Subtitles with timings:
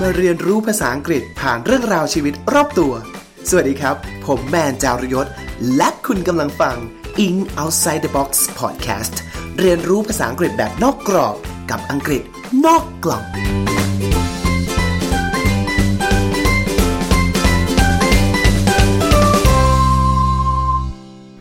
[0.00, 2.92] มาเรียนรู้ภาษาอังกฤษผ่านเรื่องราวชีวิตรอบตัว
[3.48, 5.26] สวัสดีครับ ผมแมนจารยศ
[5.76, 6.76] และคุณกำลังฟัง
[7.26, 9.14] In Outside the Box Podcast
[9.58, 11.36] เรียนรู้ภาษาอังกฤษแบบนอกกรอบ
[11.70, 12.22] กับอังกฤษ
[12.66, 13.24] นอกกล่อง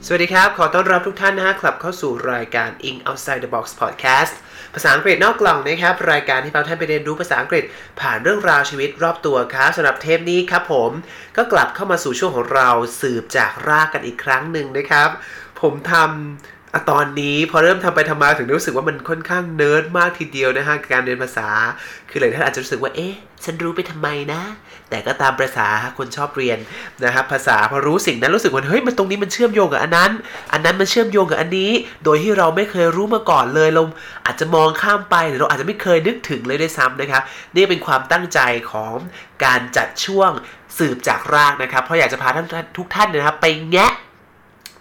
[0.05, 4.33] สวัสดีครับ ขอต้อนรับทุกท่านนะฮะกลับเข้าสู่รายการ In Outside the Box Podcast
[4.75, 7.63] ภาษาอังกฤษนอกกล่องนะครับ รายการที่พาท่านไปเรียนรู้ภาษาอังกฤษ
[7.99, 10.91] ผ่านเรื่องราวชีวิตรอบตัวครับสำหรับเทปนี้ครับผม
[11.37, 12.69] ก็กลับเข้ามาสู่ช่วงของเรา
[13.01, 15.09] สืบจากรากกันอีกครั้งหนึ่งนะครับ
[15.61, 21.49] ผมทำอตอนนี้พอเริ่มทำไปทำมาถึงรู้สึกว่ามันค่อนข้างเนิร์ดมากทีเดียวนะฮะการเรียนภาษา
[22.09, 23.13] คือหลายท่านอาจจะรู้สึกว่าเอ๊ะ
[23.43, 24.41] ฉันรู้ไปทำไมนะ
[24.89, 25.67] แต่ก็ตามภาษา
[25.97, 26.57] คนชอบเรียน
[27.05, 30.11] นะครับภาษาพอรู้สิ่งนั้นรู้สึกว่าเฮ้ยมันตรงนี้มันเชื่อมโยงกับอันนั้น
[30.53, 31.71] อันนั้นมันเชื่อมโยงกับอันนี้
[32.03, 33.83] โดยที่เราไม่เคยรู้มาก่อนเลยเรา
[34.25, 37.21] อาจจะมองข้ามไปหรือเราอาจจะไม่เคยนึกถึงเลยด้วยซ้ำนะครับ
[37.55, 38.39] นี่เป็นความตั้งใจ
[38.71, 38.95] ของ
[39.45, 40.31] การจัดช่วง
[40.77, 43.93] สืบจากรากนะครับ เพราะอยากจะพาท่านทุกท่านนะครับ ไปแงะ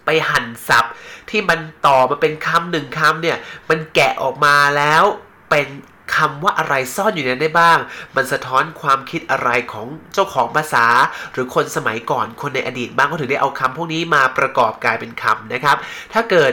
[0.05, 0.93] ไปหั่นศัพท์
[1.29, 3.37] ที่มันต่อมาเป็นคำหนึ่งคำเนี่ย
[3.69, 5.03] มันแกะออกมาแล้ว
[5.49, 5.67] เป็น
[6.15, 7.77] คำว่าอะไรซ่อนอยู่ในนั้นได้บ้าง
[8.15, 10.85] มันสะท้อนความคิดอะไรของเจ้าของภาษา
[11.33, 15.77] หรือคนสมัยก่อนคนในอดีตบ้างก็ถึงได้เอาคำพวกนี้มาประกอบกลายเป็นคำนะครับ
[16.13, 16.51] ถ้าเกิด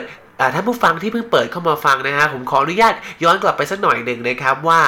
[0.53, 4.79] ท่านผู้ฟังที่เพิ่งเปิดเข้ามาฟังนะฮะผมขออนุญาตย้อนกลับไปสักหน่อยหนึ่งนะครับว่า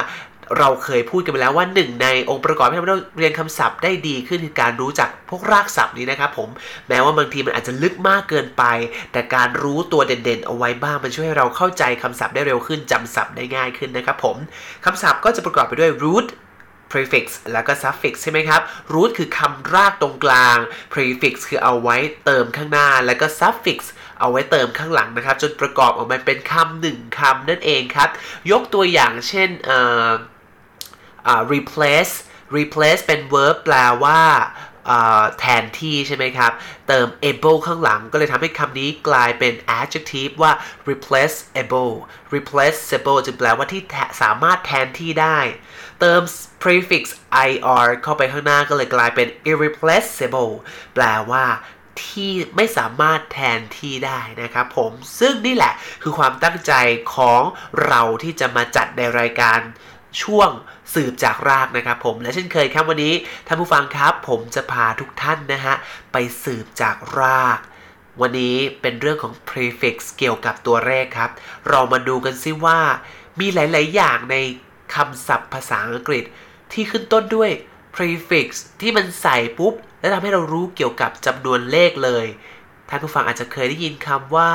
[0.58, 6.48] เราเคยพูดกันไปแล้วว่าหนึ่งในองค์ประกอบที่ทำให้เราเรียนคำศัพท์ได้ดีขึ้นคือการรู้จักพวกรากศัพท์นี้นะครับผม
[6.88, 8.64] แม้ว่าบางทีมันอาจจะลึกมากเกินไป
[9.12, 14.36] แต่การรู้ตัวเด่นๆ เอาไว้บ้างมันช่วยให้เราเข้าใจคำศัพท์ได้เร็วขึ้นจำศัพท์ได้ง่ายขึ้นนะครับผม
[14.84, 16.26] คำศัพท์ก็จะประกอบไปด้วย root
[16.92, 18.60] prefix แล้วก็ suffix ใช่ไหมครับ
[18.92, 20.58] root คือคำรากตรงกลาง
[20.92, 23.78] prefix คือเอาไว้เติมข้างหน้า แล้วก็ suffix
[24.20, 28.08] เอาไว้เติมข้างหลังนะครับ จนประกอบออกมาเป็นคำหนึ่งคำนั่นเองครับ
[28.50, 29.50] ยกตัวอย่างเช่น
[31.52, 32.14] replace
[32.58, 34.20] replace เป็น verb แปลว่า
[35.40, 36.52] แทนที่ใช่ไหมครับ
[36.88, 40.52] เติม able ข้างหลังก็เลยทำให้คำนี้กลายเป็น adjective ว่า
[40.90, 41.92] replaceable
[42.34, 43.82] replaceable จึงแปลว่าที่
[44.22, 45.38] สามารถแทนที่ได้
[46.00, 46.20] เติม
[46.62, 47.04] prefix
[47.48, 50.52] ir เข้าไปข้างหน้าก็เลยกลายเป็น irreplaceable
[50.94, 51.44] แปลว่า
[52.02, 56.72] ที่ไม่สามารถแทนที่ได้นะครับผมซึ่งนี่แหละคือความตั้งใจ
[57.14, 57.42] ของ
[57.86, 59.58] เราที่จะมาจัดในรายการ
[60.22, 60.50] ช่วง
[60.94, 63.14] สืบจากรากนะครับผมและเช่นเคยครับวันนี้
[63.46, 65.74] ท่านผู้ฟังครับ ผมจะพาทุกท่านนะฮะ
[66.12, 67.58] ไปสืบจากราก
[68.20, 71.30] วันนี้เป็นเรื่องของ prefix เกี่ยวกับตัวเลขครับ
[71.68, 72.80] เรามาดูกันซิว่า
[73.40, 74.36] มีหลาย ๆ อย่างใน
[74.94, 76.24] คำศัพท์ภาษาอังกฤษ
[76.72, 77.50] ที่ขึ้นต้นด้วย
[77.94, 78.48] prefix
[78.80, 82.26] ที่มันใส่ปุ๊บ แล้วทำให้เรารู้เกี่ยวกับจำนวนเลขเลย
[82.88, 84.52] ท่านผู้ฟังอาจจะเคยได้ยินคำว่า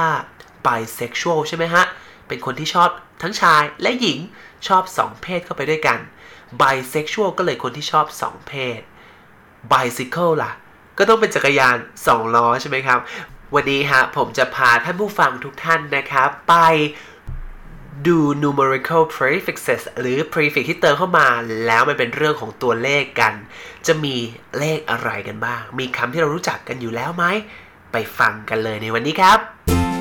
[0.65, 1.83] bisexual ใช่ไหมฮะ
[2.27, 2.89] เป็นคนที่ชอบ
[3.21, 4.19] ทั้งชายและหญิง
[4.67, 5.99] ชอบ2เพศเข้าไปด้วยกัน
[6.61, 8.81] bisexual ก็เลยคนที่ชอบ 2 เพศ
[9.71, 10.51] bicycle ล่ะ
[10.97, 11.75] ก็ต้องเป็นจักรยาน
[12.05, 12.99] 2 ล้อใช่ไหมครับ
[13.55, 16.55] วันนี้ฮะผมจะพาท่านผู้ฟังทุกท่านนะครับ ไป
[18.07, 21.27] ดู numerical prefixes หรือ prefix ที่เติมเข้ามา
[21.65, 23.33] แล้วมันเป็นเรื่องของตัวเลขกัน
[23.87, 24.15] จะมี
[24.57, 27.25] เลขอะไรกันบ้าง มีคำที่เรารู้จักกันอยู่แล้วไหม
[27.91, 29.94] ไปฟังกันเลยในวันนี้ครับ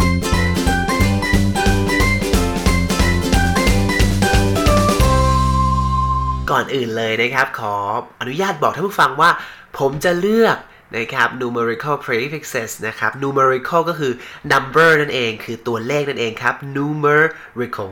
[6.51, 7.75] ก่อนอื่นเลยนะครับ ขอ
[8.21, 9.31] อนุญาตบอกท่านผู้ฟังว่า
[9.79, 10.57] ผมจะเลือก
[10.97, 14.13] นะครับ numerical prefixes นะครับ numerical ก็คือ
[14.53, 17.91] number นั่นเอง คือตัวเลขนั่นเองครับ numerical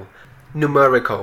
[0.61, 1.23] numerical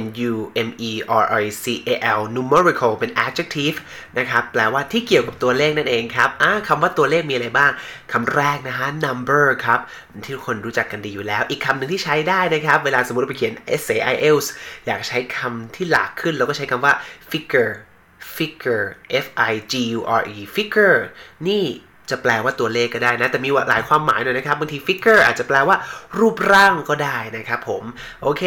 [0.00, 0.32] n u
[0.68, 3.78] m e r i c a l numerical เป็น adjective
[4.18, 6.30] นะครับ แปลว่าที่เกี่ยวกับตัวเลขนั่นเองครับ
[6.68, 7.72] คำว่าตัวเลขมีอะไรบ้าง
[8.12, 9.80] คำแรกนะฮะ number ครับ
[10.24, 14.46] ที่ทุกคนรู้จักกันดีอยู่แล้ว อีกคำหนึ่งที่ใช้ได้นะครับ เวลาสมมติเราไปเขียน essay IELTS
[14.86, 16.94] อยากใช้คำที่หลากขึ้น เราก็ใช้คำว่า
[17.30, 17.72] figure
[18.36, 18.86] figure
[19.24, 20.98] f i g u r e figure
[21.48, 21.64] นี่
[22.10, 25.76] จะแปลว่าตัวเลขก็ได้นะ แต่มีหลายความหมายหน่อยนะครับบางที figure อาจจะแปลว่า
[26.18, 27.82] รูปร่างก็ได้นะครับผม
[28.22, 28.42] โอเค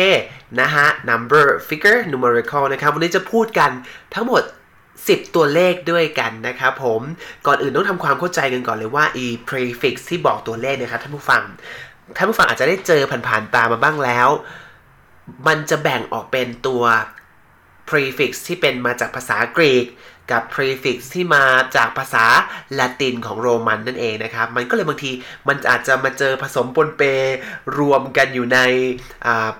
[0.59, 3.71] นะฮะ number figure numerical นะครับ วันนี้จะพูดกัน
[4.13, 4.43] ทั้งหมด
[4.89, 7.01] 10 ตัวเลขด้วยกันนะครับผม
[7.47, 11.43] ก่อนอื่นต้องทำความเข้าใจกันก่อนเลยว่า e prefix ที่บอกตัวเลขนะครับท่านผู้ฟัง
[12.17, 14.29] ท่านผู้ฟังอาจจะได้เจอผ่านๆตามาบ้างแล้ว
[15.47, 16.83] มันจะแบ่งออกเป็นตัว
[17.89, 19.85] prefix ที่เป็นมาจากภาษากรีก
[20.31, 21.43] กับ prefix ที่มา
[21.75, 22.25] จากภาษา
[22.79, 25.11] ละตินของโรมันนั่นเองนะครับ มันก็เลยบางที
[25.47, 27.01] มันอาจจะมาเจอผสมปนเป
[27.77, 28.59] รวมกันอยู่ใน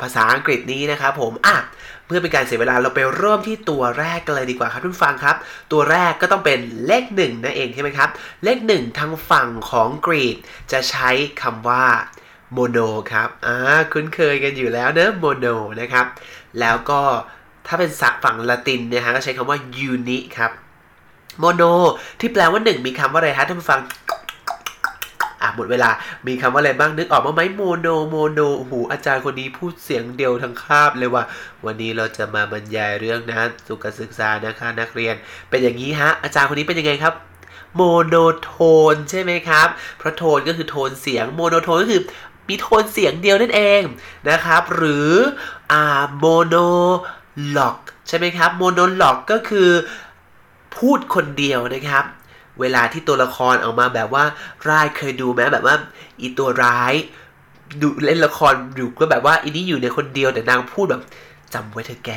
[0.01, 1.57] ภาษาอังกฤษนี้นะครับผมอะ
[2.05, 5.35] เพื่อเป็นการเสียเวลาเราไปเริ่มที่ตัวแรกกันเลยดีกว่าครับทุกฟังครับ
[5.71, 8.09] ตัวแรกก็ต้องเป็นเลขหนึ่งนั่นเองใช่ไหมครับ
[8.43, 10.35] เลขหนึ่งทางฝั่งของกรีก
[10.71, 11.09] จะใช้
[11.41, 11.85] คำว่า
[12.53, 12.77] mono
[13.11, 13.55] ครับ อ่า
[13.91, 15.47] คุ้นเคยกันอยู่แล้วเนอะ mono
[15.81, 16.05] นะครับ
[16.59, 17.01] แล้วก็
[17.67, 20.51] ถ้าเป็นศัพท์ฝั่งละตินเนี่ยฮะก็ใช้คำว่า uni ครับ
[21.39, 21.63] mono
[22.19, 23.81] ที่แปลว่าหนึ่งมีคำว่าอะไรฮะท่านผู้ฟัง
[25.41, 25.89] อะหมดเวลา
[26.27, 31.23] มีคำว่าอะไรบ้าง นึกออกมาไหม mono mono โอ้โหอาจารย์คนนี้พูดเสียงเดียวทั้งคาบเลยว่า
[31.65, 35.15] วันนี้เราจะมาบรรยายเรื่องนะสุขศึกษานะคะนักเรียน
[35.49, 37.13] เป็นอย่างนี้ฮะ อาจารย์คนนี้เป็นยังไงครับ
[37.75, 39.67] monotone ใช่ไหมครับ
[39.97, 42.01] เพราะโทนก็คือโทนเสียง monotone ก็คือ
[42.49, 43.81] มีโทนเสียงเดียวนั่นเอง
[44.29, 45.11] นะครับ หรือ
[45.71, 45.83] อ่า
[46.17, 47.77] monologue
[48.07, 49.69] ใช่ไหมครับ monologue ก็คือ
[50.77, 52.05] พูดคนเดียวนะครับ
[52.59, 54.23] เวลาที่ตัวละครออกมาแบบว่า
[54.67, 55.75] ร้ายเคยดูไหมแบบว่า
[56.21, 56.93] อีตัวร้าย
[57.81, 61.01] ดูเล่นละครอยู่ก็แบบว่าอีนี้อยู่ในคนเดียวแต่นางพูดแบบ
[61.53, 62.11] จำไว้เธอแก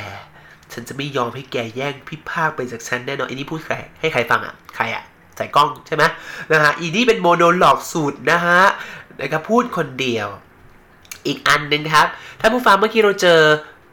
[0.73, 5.03] ฉันจะไม่ยอมให้แกแย่งพี่ภาคไปจากฉันแน่นอนอีนี้พูดใครให้ใครฟังอะใครอะ
[5.37, 6.03] ใส่กล้องใช่ไหม
[6.51, 8.63] นะฮะอีนี่เป็น monologue สุดนะฮะ
[9.19, 10.27] นะครับพูดคนเดียว
[11.27, 12.07] อีกอันหนึ่งครับ
[12.39, 13.39] ถ้าผู้ฟังเมื่อกี้เราเจอ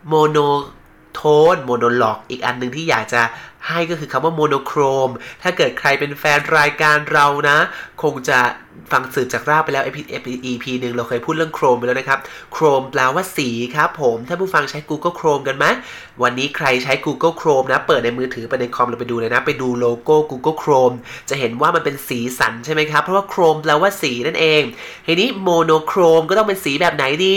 [0.08, 3.22] monotone monologue อีกอันหนึ่งที่อยากจะ
[3.68, 5.10] ให้ก็คือคำว่า monochrome
[5.42, 7.58] ถ้าเกิดใครเป็นแฟนรายการเรานะ
[8.02, 8.38] คงจะ
[8.92, 9.84] ฟังสืบจากรากไปแล้ว
[10.46, 12.20] EP หนึ่งเราเคยพูดเรื่อง chrome ไปแล้วนะครับ
[12.52, 15.66] chrome แปลว่าสีครับผม ถ้าผู้ฟังใช้ Google Chrome กันไหม
[16.22, 20.96] วันนี้ใครใช้ Google Chrome นะ เปิดในมือถือไปในคอมเราไปดูเลยนะ ไปดูโลโก้ Google Chrome
[21.28, 24.62] จะเห็นว่ามันเป็นสีสันใช่ไหมครับ เพราะว่า chrome แปลว่าสีนั่นเอง
[25.06, 27.34] ทีนี้ monochrome ก็ต้องเป็นสีแบบไหนดี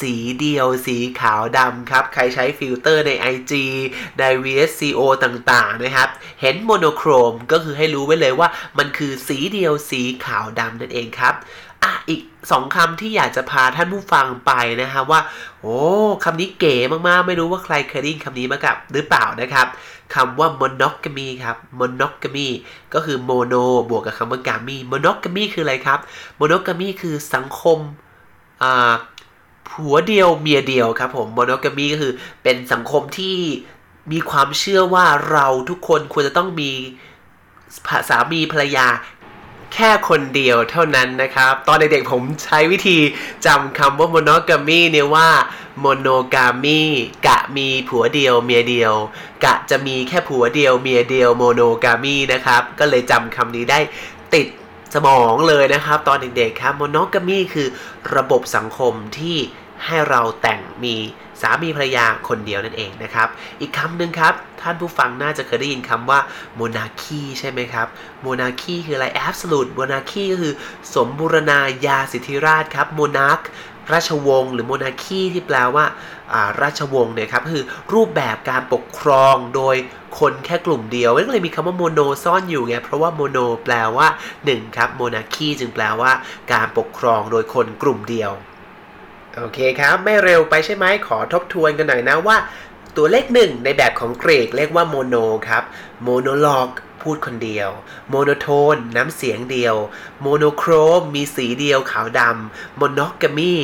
[0.00, 3.52] สีเดียว สีขาวดำครับ ใครใช้ฟิลเตอร์ใน IG
[4.18, 6.08] ใน VSCO ต่างๆนะครับ
[6.40, 8.48] เห็น monochrome ก็คือให้รู้ไว้เลยว่า
[8.78, 11.34] มันคือสีเดียว สีขาวดำนั่นเองครับ
[11.82, 12.20] อะอีก
[12.50, 14.52] สองคำที่อยากจะพาท่านผู้ฟังไป
[14.82, 15.20] นะฮะว่า
[15.60, 15.76] โอ้
[16.24, 16.74] คำนี้เก๋
[17.08, 19.66] มากๆ ไม่รู้ว่าใครเคยได้ยินคำนี้มากับหรือเปล่านะครับ
[20.14, 22.48] คำว่า monogamy ครับ monogamy
[22.94, 25.98] ก็คือ mono บวกกับคำว่า gamy monogamy คืออะไรครับ
[26.40, 27.78] monogamy คือสังคม
[28.62, 28.92] อ่า
[29.68, 32.12] ผัวเดียวเมียเดียวครับผม monogamy ก็คือ
[32.42, 33.36] เป็นสังคมที่
[34.12, 36.70] มีความเชื่อว่าเราทุกคนควรจะต้องมี
[38.08, 38.86] สามีภรรยา
[39.74, 42.98] แค่คนเดียวเท่านั้นนะครับ ตอนเด็กๆผมใช้วิธี
[43.46, 45.28] จำคำว่า monogamy เนี่ยว่า
[45.84, 46.80] monogamy
[47.26, 48.94] กะมีผัวเดียวเมียเดียว
[49.44, 53.80] กะจะมีแค่ผัวเดียวเมียเดียว monogamy นะครับ ก็เลยจำคำนี้ได้
[54.34, 54.46] ติด
[54.94, 57.68] สมองเลยนะครับ ตอนเด็กๆครับ monogamy คือ
[58.16, 59.36] ระบบสังคมที่
[59.84, 60.96] ให้เราแต่งมี
[61.40, 63.28] สามีภรรยาคนเดียวนั่นเองนะครับ
[63.60, 66.20] อีกคำหนึ่งครับ ท่านผู้ฟังน่าจะเคยได้ยินคำว่า
[66.60, 67.86] monarchy ใช่ไหมครับ
[68.26, 70.54] monarchy คืออะไร absolute monarchy ก็คือ
[70.94, 73.44] สมบูรณาญาสิทธิราชครับ monarch
[73.92, 75.84] ราชวงศ์หรือ monarchy ที่แปลว่า
[76.62, 77.64] ราชวงศ์เนี่ยครับคือ
[77.94, 79.76] รูปแบบการปกครองโดย
[80.20, 84.08] คนแค่กลุ่มเดียวก็เลยมีคำว่าโมโนซ่อนอยู่ไงเพราะว่าโมโนแปลว่า
[84.42, 86.12] 1ครับ monarchy จึงแปลว่า
[86.52, 88.32] การปกครองโดยคนกลุ่มเดียว
[89.36, 92.36] โอเคครับ ไม่เร็วไปใช่ไหมขอทบทวนกันหน่อยนะว่า
[92.96, 95.16] ตัวเลขหนึ่งในแบบของกรีกเรียกว่า mono
[95.48, 95.64] ครับ
[96.02, 96.70] monologue
[97.02, 97.70] พูดคนเดียว
[98.08, 99.76] monotone น้ำเสียงเดียว
[100.20, 103.54] monochrome มีสีเดียวขาวดำ monogamy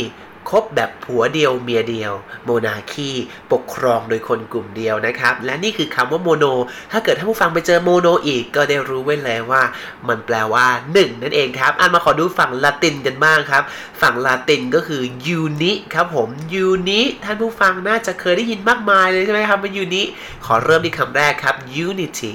[0.51, 2.13] คบแบบผัวเดียวเมียเดียว
[2.45, 3.11] monarchy
[3.53, 6.45] ปกครองโดยคนกลุ่มเดียวนะครับ และนี่คือคำว่า mono
[6.93, 9.63] ถ้าเกิดท่านผู้ฟังไปเจอโมโนอีกก็ได้รู้ไว้แล้วว่า
[10.09, 13.63] มันแปลว่า1นั่นเองครับ อันมาขอดูฝั่งละตินกันบ้างครับ
[14.01, 20.03] ฝั่งละตินก็คือยูนิครับผมยูนิท่านผู้ฟังน่าจะเคยได้ยินมากมายเลยใช่ไหมครับว่ายูนิ
[20.45, 21.57] ขอเริ่มที่คำแรกครับ
[21.87, 22.33] unity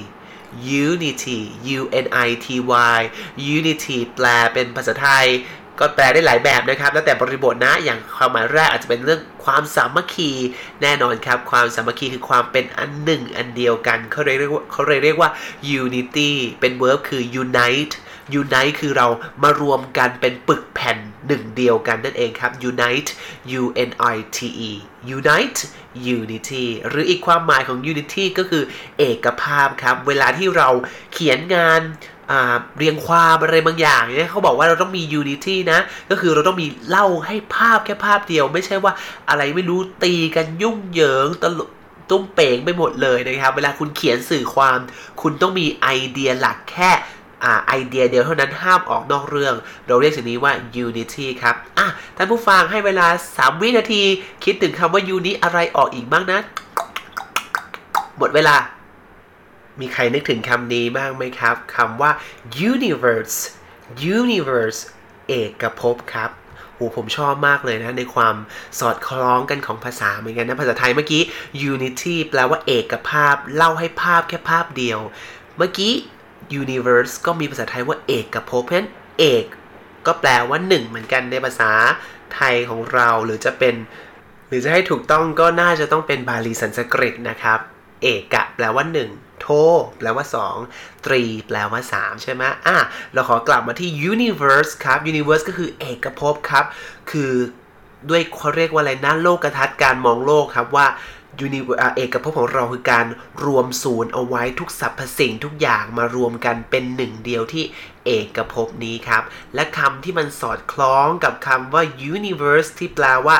[0.86, 1.38] unity
[1.78, 2.46] u n i t
[2.96, 3.00] y
[3.56, 5.26] unity แปลเป็นภาษาไทย
[5.80, 10.30] ก็แปลได้หลายแบบนะครับ แล้วแต่บริบทนะ อย่างความหมายแรกอาจจะเป็นเรื่องความสามัคคี
[10.82, 15.30] แน่นอนครับ ความสามัคคีคือความเป็นอันหนึ่งอันเดียวกัน เขาเรียกว่าเขาเลยเรียกว่า
[15.82, 17.94] unity เป็น verb คือ unite
[18.40, 19.08] unite คือเรา
[19.42, 23.10] มารวมกันเป็นปึกแผ่นหนึ่งเดียวกันนั่นเองครับ unite
[23.60, 24.38] u n i t
[24.68, 24.70] e
[25.16, 25.60] unite
[26.16, 28.64] unity หรืออีกความหมายของ unity ก็คือ
[28.98, 30.68] เอกภาพครับ เวลาที่เรา
[31.12, 31.80] เขียนงาน
[32.78, 35.78] เรียงความอะไรบางอย่างเนี่ยเขาบอกว่าเราต้องมี unity นะ
[36.10, 38.92] ก็คือเราต้องมีเล่าให้ภาพแค่ภาพเดียว ไม่ใช่ว่า
[39.28, 41.60] อะไรไม่รู้ตีกันยุ่งเหยิงตล
[42.10, 44.78] ตุ้มเป่งไปหมดเลยนะครับ เวลาคุณเขียนสื่อความ
[45.22, 46.90] คุณต้องมีไอเดียหลักแค่
[47.68, 49.54] ไอเดียเดียวเท่านั้นห้ามออกนอกเรื่อง
[49.86, 50.52] เราเรียกสิ่งนี้ว่า
[50.84, 54.02] unity ครับอะท่านผู้ฟังให้เวลา 3 วินาที
[54.44, 56.40] คิดถึงคำว่า unity อะไรออกอีกบ้างนะ
[58.18, 58.56] หมดเวลา
[59.80, 62.10] มีใครนึกถึงคำนี้บ้างไหมครับคำว่า
[62.72, 63.36] universe
[64.18, 64.80] universe
[65.28, 66.30] เอกภพครับ
[66.74, 68.36] โหผมชอบมากเลยนะ ในความ
[68.80, 71.22] สอดคล้องกันของภาษาเหมือนกันนะ ภาษาไทยเมื่อกี้
[71.72, 75.00] unity แปลว่าเอกภาพ เล่าให้ภาพแค่ภาพเดียว
[75.56, 75.92] เมื่อกี้
[76.60, 79.44] universe ก็มีภาษาไทยว่าเอกภพเพราะฉะนั้นเอก
[80.06, 81.72] ก็แปลว่าหนึ่งเหมือนกันในภาษา
[82.34, 83.74] ไทยของเราหรือจะเป็น
[84.48, 87.58] หรือจะให้ถูกต้องก็น่าจะต้องเป็นบาลีสันสกฤตนะครับ
[88.02, 89.48] เอกะแปลว่า1 โท
[89.98, 90.24] แปลว่า
[90.66, 92.76] 2 ตรีแปลว่า 3 ใช่ไหมอะ
[93.12, 96.64] เราขอกลับมาที่ universe ครับ universe ก็คือเอกภพครับ
[97.10, 97.32] คือ
[98.08, 100.86] ด้วยเขาเรียกว่าอะไรนะโลกทัศน์การมองโลกครับว่า
[101.40, 101.60] ยูนิ
[101.96, 103.06] เอกภพของเราคือการ
[103.44, 107.64] รวมศูนย์เอาไว้ทุกสรรพสิ่งทุกอย่างมารวมกันเป็นหนึ่งเดียวที่
[108.06, 109.22] เอกภพนี้ครับ
[109.54, 111.82] และคำที่มันสอดคล้องกับคำว่า
[112.14, 113.36] universe ที่แปลว่า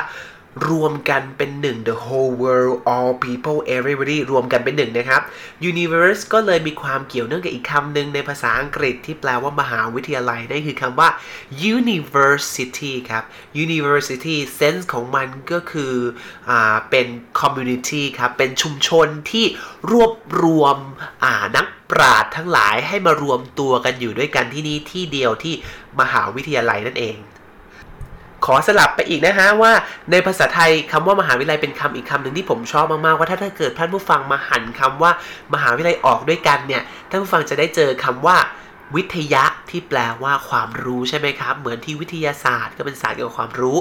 [0.69, 5.23] รวมกันเป็นหนึ่ง the whole world all people everybody รวมกันเป็นหนึ่งนะครับ
[5.71, 11.09] universe ก็เลยมีความเกี่ยวเนื่องกับอีกคำหนึ่งในภาษาอังกฤษที่แปลว่ามหาวิทยาลัยนั่นคือคำว่า
[11.73, 13.25] university ครับ
[13.65, 15.95] university sense ของมันก็คือ
[16.51, 16.53] อ
[16.91, 17.07] เป็น
[17.41, 19.47] community ครับ เป็นชุมชนที่
[19.91, 20.77] รวบรวม
[21.57, 25.55] นักปราชญ์ทั้งหลายให้มารวมตัวกันอยู่ด้วยกันที่นี่ที่เดียวที่
[26.01, 27.17] มหาวิทยาลัยนั่นเอง
[28.47, 29.73] ขอสลับไปอีกนะฮะว่า
[30.11, 35.11] ในภาษาไทยคำว่ามหาวิทยาลัยเป็นคำอีกคำหนึ่งที่ผมชอบมากๆว่าถ้าถ้าเกิดท่านผู้ฟังมาหันคำว่า
[35.55, 38.37] มหาวิทยาลัยออกด้วยกันเนี่ยท่านผู้ฟังจะได้เจอคำว่า
[38.97, 43.79] วิทยะที่แปลว่าความรู้ใช่ไหมครับ เหมือนที่วิทยาศาสตร์ก็เป็นศาสตร์เกี่ยวกับความรู้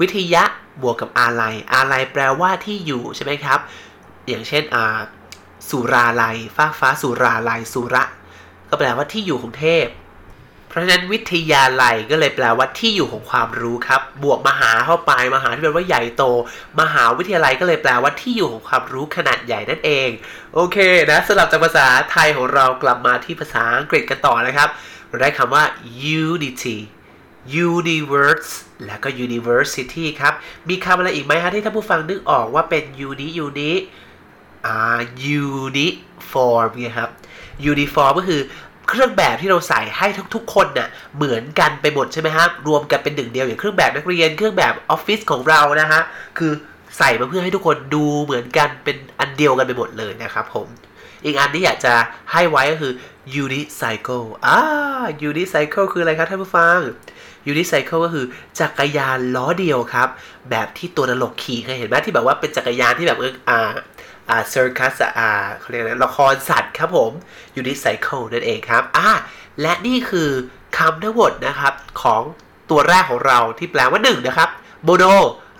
[0.00, 0.42] วิทยะ
[0.82, 3.58] บวกกับอาลัยอาลัยแปลว่าที่อยู่ใช่ไหมครับ
[4.28, 4.98] อย่างเช่นอ่า
[5.68, 8.04] สุราลัยฟ้าฟ้าสุราลัยสุระ
[8.70, 9.86] ก็แปลว่าที่อยู่ของเทพ
[10.68, 16.24] เพราะฉะนั้นวิทยาลัยก็เลยแปลว่าที่อยู่ของความรู้ครับ บวกมหาเข้าไปมหาที่แปลว่าใหญ่โต
[16.80, 20.08] มหาวิทยาลัยก็เลยแปลว่าที่อยู่ของความรู้ขนาดใหญ่นั่นเอง
[20.54, 20.76] โอเค
[21.10, 24.68] นะสลับจากภาษาไทยของเรากลับมาที่ภาษาอังกฤษกันต่อนะครับ
[25.08, 25.64] เราได้คำว่า
[26.22, 26.76] unity
[27.68, 28.50] universe
[28.86, 30.34] แล้วก็ university ครับ
[30.68, 33.70] มีคำอะไรอีกไหมฮะที่ท่านผู้ฟังนึกออกว่าเป็น uni uni
[34.66, 34.98] อ่า
[35.38, 37.10] uniform เนี่ยครับ
[37.72, 38.42] uniform ก็คือ
[38.88, 46.00] เครื่องแบบที่เราใส่ให้ทุกๆ คนน่ะเหมือนกันไปหมดใช่ไหมครับรวมกันเป็นหนึ่งเดียวอย่างเครื่องแบบนักเรียน เครื่องแบบออฟฟิศของเรานะฮะ
[46.38, 46.52] คือ
[46.98, 50.66] ใส่มาเพื่อให้ทุกคนดูเหมือนกันเป็นอันเดียวกันไปหมดเลยนะครับผม
[51.24, 51.94] อีกอันที่อยากจะ
[52.32, 52.92] ให้ไว้ก็คือ
[53.44, 54.58] unicycle อ่า
[55.28, 56.78] unicycle คืออะไรครับท่านผู้ฟัง
[57.50, 58.26] unicycle ก็คือ
[58.60, 60.08] จักรยานล้อเดียวครับ
[60.50, 63.18] แบบที่ตัวนรกขี่เคยเห็นไหมที่แบบว่าเป็นจักรยานที่แบบ
[63.48, 63.72] อ่า
[64.30, 67.12] อ่าเซอร์คัสอ่าเขาเรียกอะไรละครสัตว์ครับผม
[67.56, 69.10] ยูนิไซเคิลนั่นเองครับอ่า
[69.60, 70.30] และนี่คือ
[70.76, 72.22] คำทั้งหมดนะครับของ
[72.70, 74.50] ตัวแรกของเราที่แปลว่า1นะครับ
[74.84, 75.04] โบโน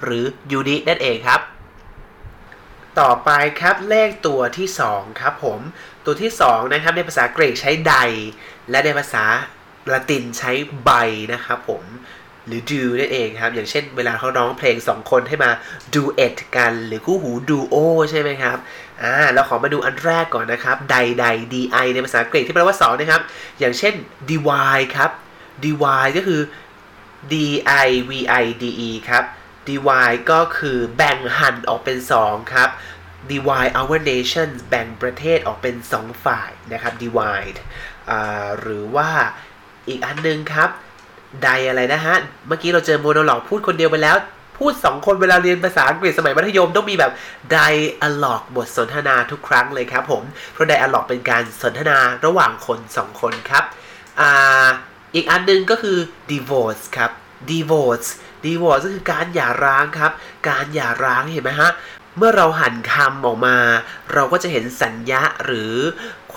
[0.04, 1.40] หรือยูนินั่นเองครับ
[3.00, 5.60] ต่อไปครับเลขตัวที่2ครับผม
[6.04, 7.94] ตัวที่2นะครับในภาษากรีกใช้ได
[8.70, 9.24] และในภาษา
[9.92, 10.52] ละตินใช้
[10.84, 10.90] ใบ
[11.32, 11.82] นะครับผม
[12.48, 15.50] หรือ do นั่นเองครับ อย่างเช่นเวลาเขาร้องเพลง 2 คนให้มา
[15.94, 17.76] duet กันหรือคู่หู duo
[18.10, 18.58] ใช่ไหมครับ
[19.02, 21.62] อ่าเราขอมาดูอันแรกก่อนนะครับ ใดใด di
[21.94, 23.22] ในภาษาอังกฤษที่แปลว่า 2 นะครับ
[23.58, 23.94] อย่างเช่น
[24.30, 25.10] dy ครับ
[25.64, 25.72] dy
[26.16, 26.40] ก็คือ
[27.32, 27.46] di
[28.08, 28.20] vi
[28.62, 29.24] de ครับ
[29.68, 32.70] dy ก็คือแบ่งหั่นออกเป็น 2 ครับ
[33.30, 37.58] divide our nation แบ่งประเทศออกเป็น 2 ฝ่ายนะครับ divide
[38.10, 39.10] อ่าหรือว่า
[39.88, 40.70] อีกอันนึงครับ
[41.42, 42.16] di อะไรนะฮะ
[42.46, 44.16] เมื่อกี้เราเจอ monologue พูดคนเดียวไปแล้ว
[44.58, 47.12] พูด 2 คนเวลาเรียนภาษาอังกฤษสมัยมัธยมต้องมีแบบ
[47.52, 53.64] dialogue บทสนทนาทุกครั้งเลยครับผม เพราะ dialogue เป็นการสนทนาระหว่างคน 2 คนครับ
[54.20, 54.66] อ่า
[55.14, 55.98] อีกอันนึงก็คือ
[56.30, 57.10] divorce ครับ
[57.50, 58.08] divorce
[58.44, 60.12] divorce ก็คือการหย่าร้างครับ
[60.48, 61.70] การหย่าร้างเห็นไหมฮะ
[62.16, 63.56] เมื่อเราหั่นคำออกมา
[64.14, 65.72] เราก็จะเห็นสัญญาหรือ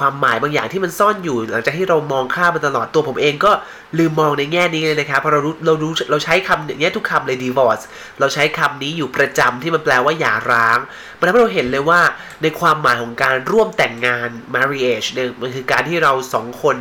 [0.01, 3.51] ความหมายบางอย่างที่มันซ่อนอยู่ หลังจากที่เรามองข้ามมาตลอดตัวผมเองก็
[3.98, 7.84] ลืมมองในแง่นี้เลยนะครับเพราะเรารู้เรารู้เราใช้คำอย่างเงี้ยทุกคำเลย divorce
[8.20, 10.79] เราใช้คำนี้อยู่ประจำที่มันแปลว่าหย่าร้าง
[11.20, 12.01] มันทำให้เราเห็นเลยว่า
[12.41, 16.77] ในความหมายของการร่วมแต่งงาน marriage เนี่ยมันคือการที่เราสองคน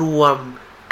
[0.00, 0.36] รวม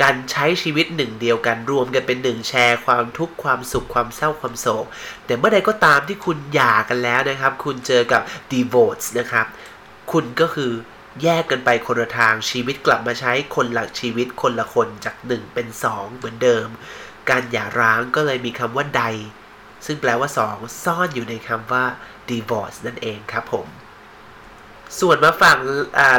[0.02, 4.86] การใช้ชีวิตหนึ่งเดียวกันรวมกันเป็นหนึ่งแชร์ความทุกข์ความสุขความเศร้าความโศก
[5.26, 9.46] แต่เมื่อใดก็ตามที่คุณหย่ากันแล้วนะครับ คุณเจอกับ divorce นะครับ
[10.12, 10.72] คุณก็คือ
[11.22, 16.68] แยกกันไปคนละทางชีวิตกลับมาใช้คนหลักชีวิตคนละคนจากหนึ่งเป็นสองเหมือนเดิม
[17.30, 19.04] การหย่าร้างก็เลยมีคำว่าใด
[19.86, 21.84] ซึ่งแปลว่าสองซ่อนอยู่ในคำว่า
[22.30, 23.66] divorce นั่นเองครับผม
[25.00, 25.58] ส่วนมาฝั่ง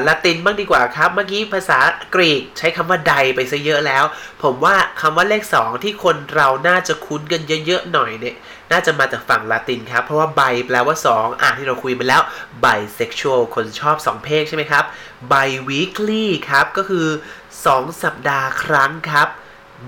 [0.08, 1.80] ละตินบ้างดีกว่าครับ เมื่อกี้ภาษา
[2.16, 4.04] กรีกใช้คำว่าใดไปซะเยอะแล้ว
[4.44, 8.36] ผมว่าคำว่าเลข 2 ที่คนเราน่าจะคุ้นกันเยอะๆหน่อยเนี่ย
[8.72, 12.22] น่าจะมาจากฝั่งละตินครับ เพราะว่าไบแปลว่า 2 อะที่เราคุยไปแล้ว
[12.64, 14.84] bisexual คนชอบ 2 เพศใช่ไหมครับ
[15.32, 17.08] bi-weekly ครับ ก็คือ
[17.56, 19.28] 2 สัปดาห์ครั้งครับ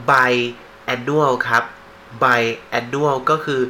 [0.09, 1.63] bi-annual ครับ
[2.23, 3.61] bi-annual ก็คือ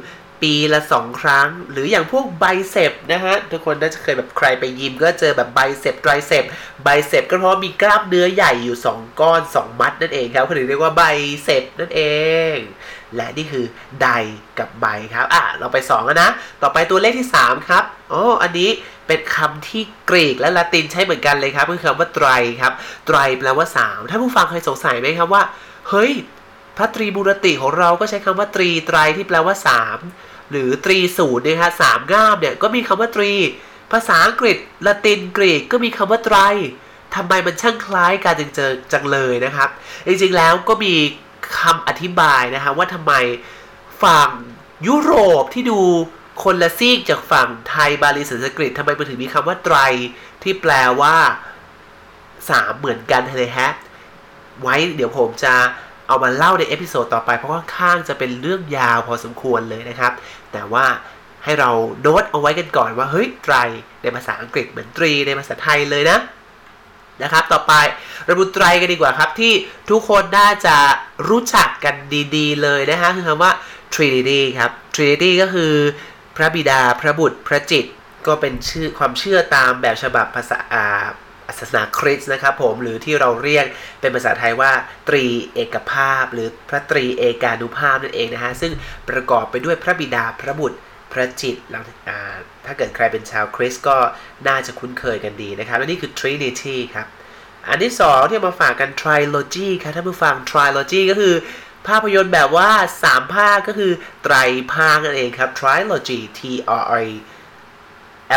[0.42, 6.44] ปีละ2ครั้ง หรืออย่างพวกไบเซปนะฮะ ทุกคนน่าจะเคยแบบใครไปยิมก็เจอแบบไบเซปไตรเซป
[6.82, 11.02] ไบเซปก็เพราะมีกล้ามเนื้อใหญ่อยู่ 2 ก้อน 2 มัดนั่นเองครับเขาถึงเรียกว่าไบ
[11.44, 12.02] เซปนั่นเอ
[12.54, 12.56] ง
[13.14, 13.64] และนี่คือ
[14.02, 14.08] ใด
[14.58, 16.30] กับใบครับ อะ เราไป2แล้วนะ
[16.62, 18.70] ต่อไปตัวเลขที่ 3 ครับอ๋ออันนี้
[19.06, 22.28] เป็นคำที่กรีกและละตินใช้เหมือนกันเลยครับคือคำว่าไตร
[22.60, 22.72] ครับ
[23.06, 25.42] ไตรแปลว่า 3 ถ้าผู้ฟังเคยสงสัยไหมครับว่า
[25.88, 26.12] เฮ้ย
[26.76, 29.54] พระตรีบุรติของเราก็ใช้คำว่าตรีไตรที่แปลว่า
[30.02, 33.32] 3 หรือตรีศูนย์นะฮะสามง่ามเนี่ยก็มีคำว่าตรี
[33.92, 34.56] ภาษาอังกฤษ
[34.86, 36.38] ละตินกรีกก็มีคำว่า tri
[37.14, 39.68] ทำไมมันช่างคล้ายกันจังเจอจังเลยนะครับ
[40.08, 40.94] จริงๆแล้วก็มี
[41.60, 43.12] คำอธิบายนะฮะว่าทำไม
[44.02, 44.30] ฝั่ง
[44.86, 45.80] ยุโรปที่ดู
[46.44, 49.76] คนละซีกจากฝั่งไทยบาลีสันสกฤตทำไมมันถึงมีคำว่าไตร
[50.42, 51.16] ที่แปลว่า
[52.50, 53.70] สามเหมือนกันเลยฮะ
[54.62, 55.54] ไว้เดี๋ยวผมจะ
[56.08, 60.12] เอามาเล่าใน episode ต่อไปเพราะว่าค่อนข้างจะเป็นเรื่องยาวพอสมควรเลยนะครับ
[60.52, 60.86] แต่ว่า
[61.44, 61.70] ให้เรา
[62.00, 63.54] โน้ตเอาไว้กันก่อนว่าเฮ้ยไตร
[64.02, 66.18] ในภาษาอังกฤษเหมือนตรีในภาษาไทยเลยนะ
[67.22, 67.72] นะครับ ต่อไป
[68.28, 69.52] ระบุไตรกันดีกว่าครับที่
[69.90, 70.76] ทุกคนน่าจะ
[71.28, 71.94] รู้จักกัน
[72.36, 73.52] ดีๆ เลยนะฮะคือคำว่า
[73.94, 75.72] Trinity ครับ Trinity ก็คือ
[76.36, 77.84] พระบิดาพระบุตรพระจิต
[78.26, 80.58] ก็เป็นชื่อความเชื่อตามแบบฉบับภาษา
[81.58, 83.66] ศาสนาคริสต์นะครับผมหรือที่เราเรียก
[84.00, 84.72] เป็นภาษาไทยว่า
[85.08, 85.24] ตรี
[85.54, 88.72] เอกภาพ หรือพระตรีเอกานุภาพนั่นเองนะฮะซึ่ง
[89.08, 90.78] ประกอบไปด้วยพระบิดาพระบุตร
[91.12, 91.56] พระจิต
[92.66, 93.96] ถ้าเกิดใครเป็นชาวคริสต์ก็
[94.48, 97.06] น่าจะคุ้นเคยกันดีนะครับและนี่คือ Trinity ครับ
[97.68, 101.34] อันที่สองที่มาฝากกัน Trilogy ครับท่านผู้ฟัง Trilogy ก็คือ
[101.86, 102.70] ภาพยนตร์แบบว่า
[103.04, 104.34] 3 ภาคก็คือไตร
[104.74, 106.40] ภาคนั่นเองครับ Trilogy T
[106.80, 107.06] R I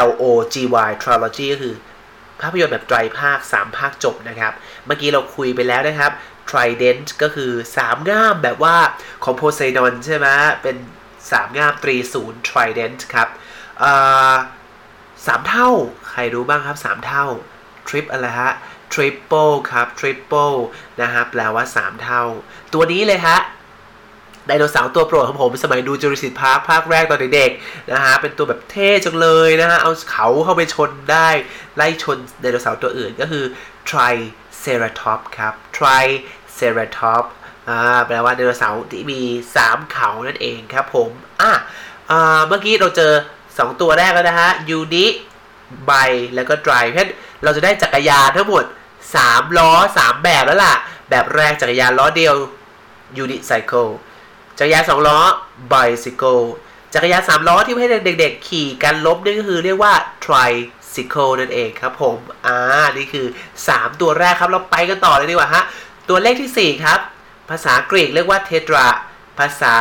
[0.08, 0.24] L O
[0.54, 0.56] G
[0.88, 1.76] Y Trilogy ก็คือ
[2.42, 4.54] ภาพยนตร์แบบไตรภาค 3 ภาคจบนะครับ
[4.86, 6.12] เมื่อกี้เราคุยไปแล้วนะครับ
[6.50, 8.78] Trident ก็คือ3ง่ามแบบว่า
[9.24, 10.28] ของโพไซดอนใช่ไหม
[10.62, 10.78] เป็น
[11.18, 13.28] 3ง่ามตรีศูนย์ Trident ครับ
[15.26, 15.70] สามเท่า
[16.10, 17.26] ใครรู้บ้างครับ 3 เท่า
[17.88, 18.52] Trip อะไรฮะ
[18.94, 20.58] Triple ครับ Triple
[21.02, 22.24] นะฮะแปลว่า 3 เท่า
[22.74, 23.38] ตัวนี้เลยฮะ
[24.50, 31.30] ไดโนเสาร์ตัวโปรดของผมสมัยดู Jurassic Park ภาคแรกตอนเด็กๆนะฮะเป็นตัวแบบเท่จังเลยนะฮะเอาเขาเข้าไปชนได้
[31.76, 33.44] ไล่ชนไดโนเสาร์ตัวอื่นก็คือ
[33.90, 37.30] Triceratops ครับ Triceratops
[37.70, 39.22] อ่าแปลว่าไดโนเสาร์ที่มี
[39.60, 41.10] 3 เขานั่นเองครับผม
[41.42, 41.52] อะ
[42.48, 43.14] เมื่อกี้เราเจอ
[43.48, 45.06] 2 ตัวแรกแล้วนะฮะยูนิ
[45.86, 45.92] ไบ
[46.36, 47.10] แล้วก็ dry เพราะ
[47.44, 48.64] เราจะได้จักรยานทั้งหมด
[49.12, 50.76] 3 ล้อ 3 แบบแล้วล่ะ
[51.10, 52.36] แบบแรกจักรยานล้อเดียว
[53.24, 53.92] unicycle
[54.60, 55.20] จักรยาน2ล้อ
[55.72, 56.44] bicycle
[56.94, 57.90] จักรยาน3ล้อที่ให้
[58.22, 59.94] เด็กๆ ขี่กันลบนี่ก็คือเรียกว่า
[60.26, 62.58] tricycle นั่นเองครับผม อ่า
[62.98, 63.26] นี่คือ
[63.64, 65.64] 3 ตัวแรกครับ เราไปกันต่อเลยดีกว่าฮะ
[66.10, 67.00] ตัวเลขที่ 4 ครับ
[67.50, 68.88] ภาษากรีกเรียกว่า tetra
[69.40, 69.76] ภาษา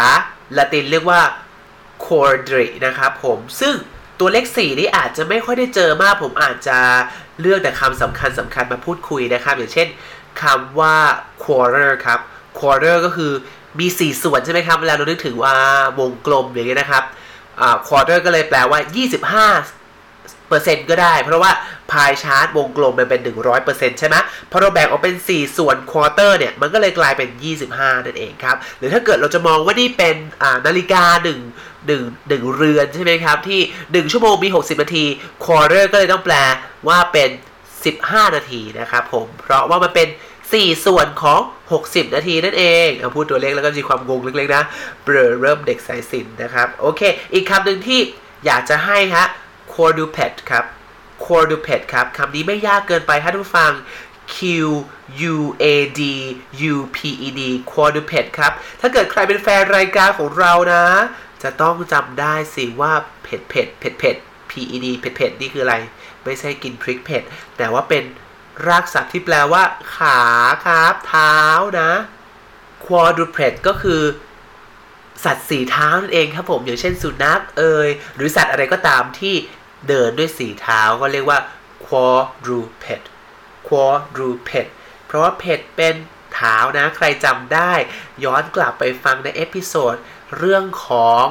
[0.57, 1.21] ละตินเรียกว่า
[2.05, 3.75] quadri นะครับผม ซึ่ง
[4.21, 6.79] ตัวเลข 4 นี่อาจจะไม่ค่อยได้เจอมาก ผมอาจจะ
[7.41, 9.89] เลือกแต่คำสำคัญสำคัญมาพูดคุยนะครับ อย่างเช่น
[10.43, 10.97] คำว่า
[11.45, 12.21] quarter ครับ
[12.59, 13.33] quarter ก็คือ
[13.79, 15.55] มี 4 ส่วนใช่ไหมครับ เวลาเรานึกถึงว่า
[16.01, 17.05] วงกลมอย่างเงี้ยนะครับ
[17.87, 18.79] quarter ก็เลยแปลว่า
[19.65, 21.51] 25เปอร์เซ็นต์ก็ได้ เพราะว่า
[21.91, 23.21] pie chart วงกลมมันเป็น
[23.61, 24.17] 100%ใช่ไหม
[24.51, 27.29] พอเราแบ่งออกเป็น 4 ส่วน quarter เนี่ย มันก็เลยกลายเป็น
[27.69, 30.17] 25 นั่นเองครับ หรือถ้าเกิดเราจะมองว่านี่เป็น
[30.67, 31.29] นาฬิกา1
[31.89, 33.61] 1 1เรือนใช่ไหมครับ ที่
[34.05, 35.05] 1 ชั่วโมงมี 60 นาที
[35.45, 36.37] quarter ก็เลยต้องแปล
[36.89, 37.31] ว่าเป็น
[37.83, 40.09] 15 นาทีนะครับผม เพราะว่ามันเป็น
[40.51, 41.41] 4 ส่วนของ
[41.79, 44.65] 60 นาทีนั่นเองเอาพูดตัวเลขแล้วก็มีความงงเล็กๆนะ
[45.03, 47.01] เบอเริ่มเด็กสายสินนะครับ โอเค
[47.33, 48.01] อีกคำหนึ่งที่
[48.47, 49.27] อยากจะให้ฮะ
[49.73, 50.65] quadruped ครับ
[51.25, 53.73] quadruped ครับคำนี้ไม่ยากเกินไปท่านผู้ฟัง
[54.35, 54.39] Q
[55.35, 55.65] U A
[56.01, 56.03] D
[56.73, 60.85] U P E D quadruped ครับ ถ้าเกิดใครเป็นแฟนรายการของเรานะ
[61.43, 64.17] จะต้องจำได้สิว่าเผ็ดเผ็ดเผ็ดเผ็ด
[64.51, 65.77] P E D เผ็ดเผ็ดนี่คืออะไร
[66.25, 67.23] ไม่ใช่กินพริกเผ็ด
[67.59, 68.05] แต่ว่าเป็น
[68.67, 69.63] รากศัพท์ที่แปลว่า
[69.97, 70.21] ขา
[70.67, 71.39] ครับเท้า
[71.81, 71.93] นะ
[72.85, 74.03] quadruped ก็คือ
[75.25, 79.35] สัตว์สี่เท้านั่นเองครับผมอย่างเช่นสุนัขเอยหรือสัตว์อะไรก็ตามที่
[79.89, 81.39] เดินด้วยสี่เท้าก็เรียกว่า
[81.87, 83.05] quadruped
[83.69, 84.69] quadruped
[85.07, 85.97] เพราะว่าเพดเป็น
[86.35, 87.73] เท้านะ ใครจำได้
[88.25, 89.95] ย้อนกลับไปฟังใน episode
[90.39, 91.25] เรื่องของ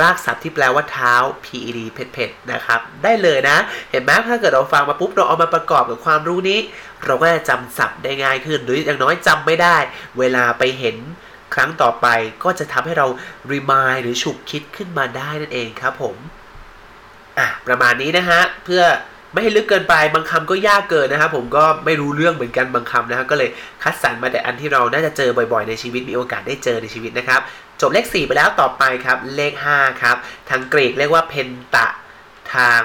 [0.00, 1.14] รากศัพท์ที่แปลว่าเท้า
[1.44, 3.56] ped ped ped นะครับ ได้เลยนะ
[3.90, 6.58] เห็นไหมถ้าเกิดเราฟังมาปุ๊บเราเอามาประกอบกับความรู้นี้
[7.04, 9.76] เราก็จะจำศัพท์ได้ง่ายขึ้น หรืออย่างน้อยจำไม่ได้
[10.18, 10.96] เวลาไปเห็น
[11.54, 12.06] ครั้งต่อไป
[12.44, 13.06] ก็จะทำให้เรา
[13.52, 16.16] remind หรือฉุกคิดขึ้นมาได้นั่นเองครับผม
[17.38, 18.84] อะประมาณนี้นะฮะ เพื่อ
[19.32, 23.48] ไม่ให้ลึกเกินไปบางคำก็ยากเกินนะครับผมก็ไม่รู้เรื่องเหมือนกันบางคำนะฮะก็เลย
[23.82, 27.40] คัดสรรมาแต่อันที่เราน่าจะเจอบ่อยๆ ในชีวิตมีโอกาสได้เจอในชีวิตนะครับ
[27.80, 30.16] จบเลข 4 ไปแล้วต่อไปครับ เลข 5 ครับ
[30.48, 31.86] ทางกรีกเรียกว่าเพนตะ
[32.54, 32.80] ทาง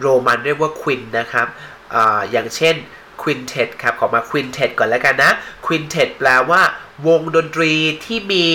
[0.00, 1.46] โรมันเรียกว่าควินนะครับ
[1.94, 1.96] อ
[2.30, 2.74] อย่างเช่น
[3.22, 5.32] ควินเท t ครับขอมาควินเท t ก่อนแล้วกันนะ
[5.66, 6.62] ควินเท t แปลว่า
[7.06, 7.72] วงดนตรี
[8.04, 8.46] ที่มี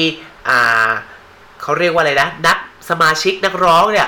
[0.50, 0.90] อ่า
[1.62, 2.58] เขาเรียกว่าอะไรนะ นัก
[2.90, 4.08] สมาชิกนักร้องเนี่ย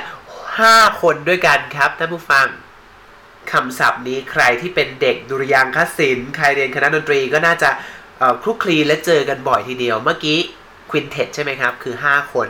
[0.60, 2.48] ห้าคนด้วยกันครับท่านผู้ฟัง
[3.52, 7.70] คำศัพท์นี้ใครที่เป็นเด็กดุริยางคศิลป์ใครเรียนคณะดนตรีก็น่าจะ
[8.42, 10.40] คลุกคลีและเจอกันบ่อยทีเดียวเมื่อกี้
[10.90, 12.50] ควินเท t ใช่ไหมครับ คือ 5 คน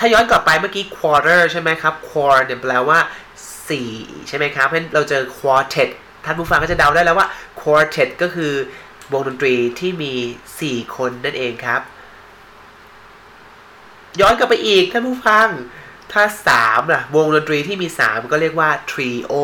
[0.00, 2.98] ถ้าย้อนกลับไปเมื่อกี้ quarter ใช่ไหมครับ quarter เนี่ยแปลว่า
[3.64, 5.88] 4 ใช่ไหมครับเพราะเราเจอ quartet
[6.24, 7.28] ท่านผู้ฟังก็จะเดาได้แล้วว่า
[7.60, 8.52] quartet ก็คือ
[9.12, 10.14] วงดนตรีที่มี
[10.58, 11.80] 4 คนนั่นเองครับ
[14.20, 15.48] ย้อนกลับไปอีกท่านผู้ฟัง
[16.12, 16.22] ถ้า
[16.58, 19.34] 3ล่ะวงดนตรีที่มี 3 ก็เรียกว่า trio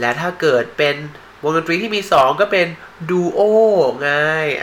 [0.00, 0.96] และถ้าเกิดเป็น
[1.42, 2.66] วงดนตรีที่มี 2 ก็เป็น
[3.10, 3.40] ดูโอ
[4.00, 4.10] ไง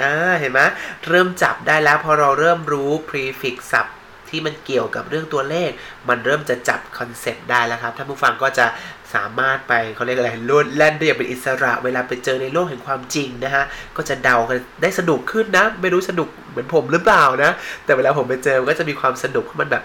[0.01, 0.61] อ่าเห็นไหม
[1.07, 3.95] เริ่มจับได้แล้วพอเราเริ่มรู้ prefix ศัพท์
[4.29, 5.71] ที่มันเกี่ยวกับเรื่องตัวเลข
[6.09, 8.65] มันเริ่มจะจับคอนเซ็ปต์ได้แล้วครับท่านผู้ฟังก็จะ
[9.13, 13.63] สามารถไปเขาเรียกอะไรลดแล่นได้อย่างเป็นอิสระเวลาไปเจอในโลกแห่งความจริงนะฮะ
[13.97, 17.51] ก็จะเดากันได้สนุกขึ้นนะ ไม่รู้สนุกเหมือนผมหรือเปล่านะ
[17.85, 19.83] แต่เวลาผมไปเจอก็จะมีความสนุกมันแบบ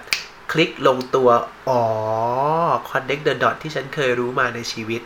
[0.52, 1.28] คลิกลงตัว
[1.68, 1.82] อ๋อ
[2.88, 5.02] connect the dot ที่ฉันเคยรู้มาในชีวิต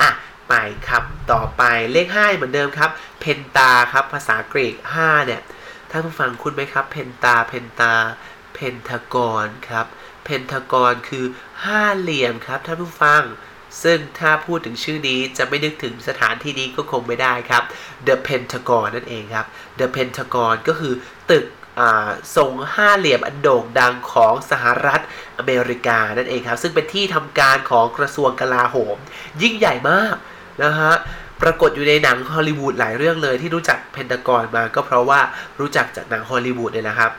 [0.00, 0.10] อะ
[0.48, 0.54] ไป
[0.88, 5.40] ครับต่อไปเลข5เหมือนเดิมครับ เพนตาครับ ภาษากรีก5เนี่ย
[5.90, 7.94] ท่านผู้ฟังคุณไหมครับ เพนตา เพนตา
[8.54, 9.86] เพนทากอนครับ
[10.24, 11.24] เพนทากอนคือ
[11.64, 13.22] ห้าเหลี่ยมครับท่านผู้ฟัง
[13.82, 17.62] ซึ่งถ้าพูดถึงชื่อนี้จะไม่นึกถึงสถานที่นี้ก็คงไม่ได้ครับ
[18.06, 19.46] The Pentagon นั่นเองครับ
[19.78, 20.94] The Pentagon ก็คือ
[21.30, 21.46] ตึก
[22.36, 25.00] ทรงห้าเหลี่ยมอันโด่งดังของสหรัฐ
[25.38, 28.96] อเมริกานั่นเองครับ ซึ่งเป็นที่ทำการของกระทรวงกลาโหม
[29.42, 30.16] ยิ่งใหญ่มาก
[30.62, 30.92] นะฮะ
[31.42, 35.20] ปรากฏอยู่ในหนังฮอลลีวูดหลายเรื่องเลยที่รู้จักเพนทากอนมาก็เพราะว่า
[35.60, 37.12] รู้จักจากหนังฮอลลีวูดเนี่ยนะครับ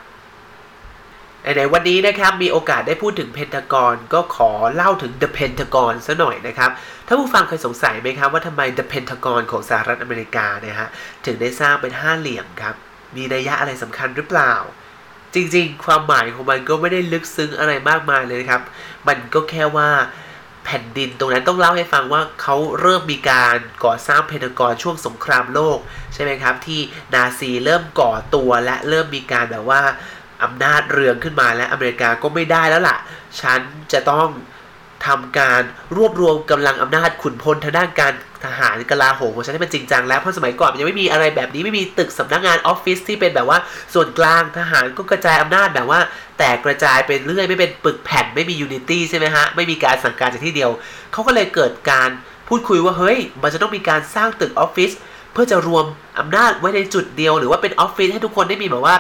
[1.58, 6.72] ในวันนี้นะครับมีโอกาสได้พูดถึงเพนทากอนก็ขอเล่าถึง The Pentagon ซะหน่อยนะครับ
[7.08, 10.90] ถ้าผู้ฟังเคยสงสัยไหมครับว่าทำไม The Pentagon ของสหรัฐอเมริกาเนี่ยฮะ
[11.26, 12.76] ถึงได้สร้างเป็นห้าเหลี่ยมครับ
[13.16, 14.54] มีนัยยะอะไรสำคัญหรือเปล่า
[15.34, 18.62] จริงๆ ความหมายของมันก็ไม่ได้ลึกซึ้งอะไรมากมายเลยครับ
[19.08, 19.90] มันก็แค่ว่า
[20.70, 25.78] แผ่นดินตรงนั้นต้องเล่าให้ฟังว่าเขาเริ่มมีการก่อสร้างเพนกอนช่วงสงครามโลก
[26.14, 26.80] ใช่ไหมครับ ที่
[27.14, 29.82] นาซีเริ่มก่อตัวและเริ่มมีการแบบว่า
[30.44, 32.98] อำนาจเรืองขึ้นมาและอเมริกาก็ไม่ได้แล้วล่ะ
[33.42, 33.60] ฉัน
[33.94, 34.28] จะต้อง
[35.08, 35.62] ทำการ
[35.98, 38.14] รวบรวมกำลังอำนาจขุนพลทางด้านการ
[38.46, 43.60] ทหารกลาโหมของฉันให้มันจริงจังแล้วเพราะสมัยก่อนมันยังไม่มีอะไรแบบนี้ไม่มีตึกสำนักงานออฟฟิศที่เป็นแบบว่า
[43.94, 46.00] ส่วนกลางทหารก็กระจายอำนาจแบบว่า
[46.38, 50.72] แตกกระจายไปเรื่อยไม่เป็นปึกแผ่นไม่มี unity ใช่ไหมฮะไม่มีการสั่งการจากที่เดียว
[51.14, 52.10] เขาก็เลยเกิดการ
[52.48, 54.92] พูดคุยว่าเฮ้ย มันจะต้องมีการสร้างตึกออฟฟิศ
[55.34, 55.86] เพื่อจะรวม
[56.20, 58.96] อำนาจไว้ในจุดเดียว หรือว่าเป็นออฟฟิศให้ทุกคนได้มีแบบว่า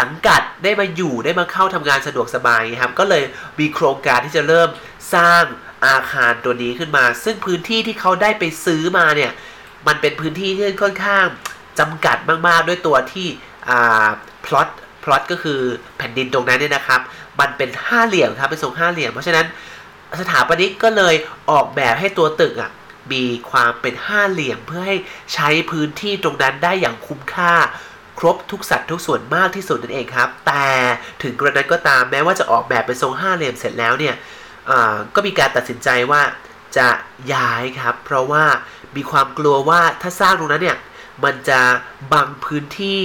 [0.00, 3.22] สังกัดได้มาอยู่ได้มาเข้าทำงานสะดวกสบายครับก็เลย
[3.58, 4.68] มีโครงการที่จะเริ่ม
[5.14, 5.44] สร้าง
[5.86, 9.32] อาคารตัวนี้ขึ้นมา ซึ่งพื้นที่ที่เขาได้ไปซื้อมาเนี่ย
[9.86, 11.26] มันเป็นพื้นที่ที่ค่อนข้าง
[11.78, 12.16] จำกัด
[12.48, 13.26] มากๆด้วยตัวที่
[14.44, 14.68] พลอต
[15.04, 15.60] พลอตก็คือ
[15.98, 17.00] แผ่นดินตรงนั้นเนี่ยนะครับ
[17.40, 19.46] มันเป็นห้าเหลี่ยมครับเป็นทรงห้าเหลี่ยม เพราะฉะนั้น
[20.20, 21.14] สถาปนิกก็เลย
[21.50, 22.70] ออกแบบให้ตัวตึกอะ
[23.12, 24.96] มีความเป็นห้าเหลี่ยมเพื่อให้
[25.34, 27.54] ใช้พื้นที่ตรงนั้นได้อย่างคุ้มค่า
[28.18, 30.66] ครบทุกสัตว์ทุกส่วนมากที่สุดนั่นเองครับ แต่
[31.22, 34.14] ถึงกระนั้นก็ตามแม้ว่าจะออกแบบเป็นทรงห้าเหลี่ยมเสร็จแล้วเนี่ย
[35.14, 36.22] ก็มีการตัดสินใจว่า
[36.76, 36.88] จะ
[37.34, 38.44] ย้ายครับ เพราะว่า
[38.96, 40.78] มีความกลัวว่าถ้าสร้างตรงนั้นเนี่ย
[41.24, 41.60] มันจะ
[42.12, 43.02] บังพื้นที่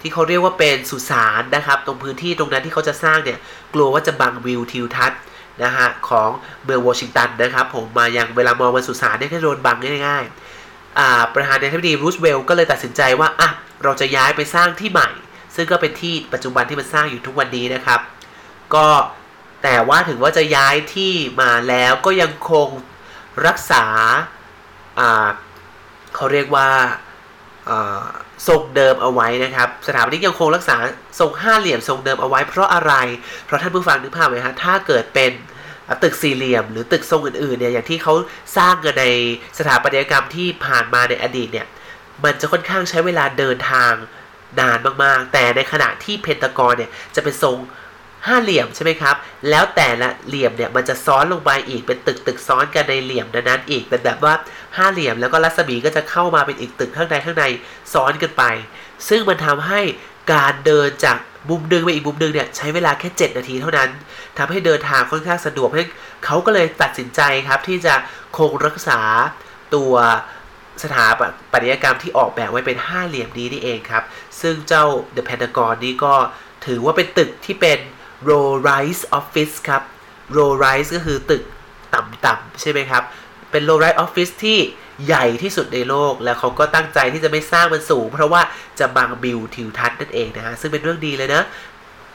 [0.00, 3.38] ที่เขาเรียกว่าเป็นสุสานนะครับ ตรงพื้นที่ตรงนั้นที่เขาจะสร้างเนี่ย
[3.74, 5.20] กลัวว่าจะบังวิวทิวทัศน์
[5.62, 6.28] นะฮะของ
[6.64, 13.50] เมืองวอชิงตันนะครับ ผมมาอยังเวลามองบนสุสานเนี่ยก็โดนบังง่ายๆประธานาธิบดีรูสเวลก็เลยตัดสินใจว่าอะ
[13.82, 15.10] เราจะย้ายไปสร้างที่ใหม่
[15.54, 18.00] ซึ่งก็เป็นที่ปัจจุบันที่มันสร้างอยู่ทุกวันนี้นะครับ
[18.74, 18.86] ก็
[19.62, 22.68] แต่ว่าถึงว่าจะย้ายที่มาแล้วก็ยังคง
[23.46, 23.84] รักษา
[26.14, 26.68] เขาเรียกว่า
[28.48, 30.76] ทรงเดิมเอาไว้นะครับ สถาปนิกยังคงรักษา
[31.20, 32.92] ทรงห้าเหลี่ยมทรงเดิมเอาไว้ เพราะอะไร
[33.46, 35.32] เพราะท่านผู้ฟังนึกภาพไหมฮะถ้าเกิดเป็น
[36.02, 38.14] ตึกสี่เหลี่ยม หรือตึกทรงอื่นๆเนี่ยอย่างที่เขา
[38.56, 39.06] สร้างกันใน
[39.58, 41.66] สถาปัตยกรรมที่ผ่านมาในอดีตเนี่ย
[42.24, 43.92] มันจะค่อนข้างใช้เวลาเดินทาง
[44.60, 47.58] นานมากๆ แต่ในขณะที่เพนตากอนเนี่ยจะเป็นทรง
[48.26, 49.16] ห้าเหลี่ยมใช่ไหมครับ
[49.50, 54.34] แล้วแต่ละเหลี่ยมเนี่ยมันจะซ้อนลงไปอีกเป็นตึกตึกซ้อนกันในเหลี่ยมนั้นอีกเป็นแบบว่า
[54.76, 57.44] ห้าเหลี่ยมแล้วก็รัศมีก็จะเข้ามาเป็นอีกตึกข้างในข้างใน
[57.92, 58.44] ซ้อนกันไป
[59.08, 59.80] ซึ่งมันทำให้
[60.32, 61.18] การเดินจาก
[61.50, 63.90] มุมหนึ่งไปอีกมุมหนึ่งเนี่ยใช้เวลาแค่ 7 นาทีเท่านั้น
[64.38, 65.82] ทำให้เดินทางค่อนข้างสะดวกให้
[66.24, 67.94] เขาก็เลยตัดสินใจครับที่จะ
[68.36, 69.00] คงรักษา
[69.74, 69.94] ตัว
[70.82, 71.06] สถา
[71.52, 74.04] ปัตยกรรมที่ออกแบบไว้เป็นห้าเหลี่ยมนี้นี่เองครับ
[74.40, 74.84] ซึ่งเจ้า
[75.16, 76.14] The Pentagon นี้ก็
[76.66, 77.78] ถือว่าเป็นตึกที่เป็น
[78.28, 79.82] low rise office ครับ
[80.36, 81.42] low rise ก็คือตึก
[81.94, 83.02] ต่ำๆใช่ไหมครับ
[83.50, 84.58] เป็น low rise office ที่
[85.06, 88.42] ใหญ่ที่สุดในโลก แล้วเขาก็ตั้งใจที่จะไม่สร้างมันสูง เพราะว่า
[88.78, 91.42] จะบังบิวทิวทัศน์นั่นเองนะฮะ ซึ่งเป็นเรื่องดีเลยนะ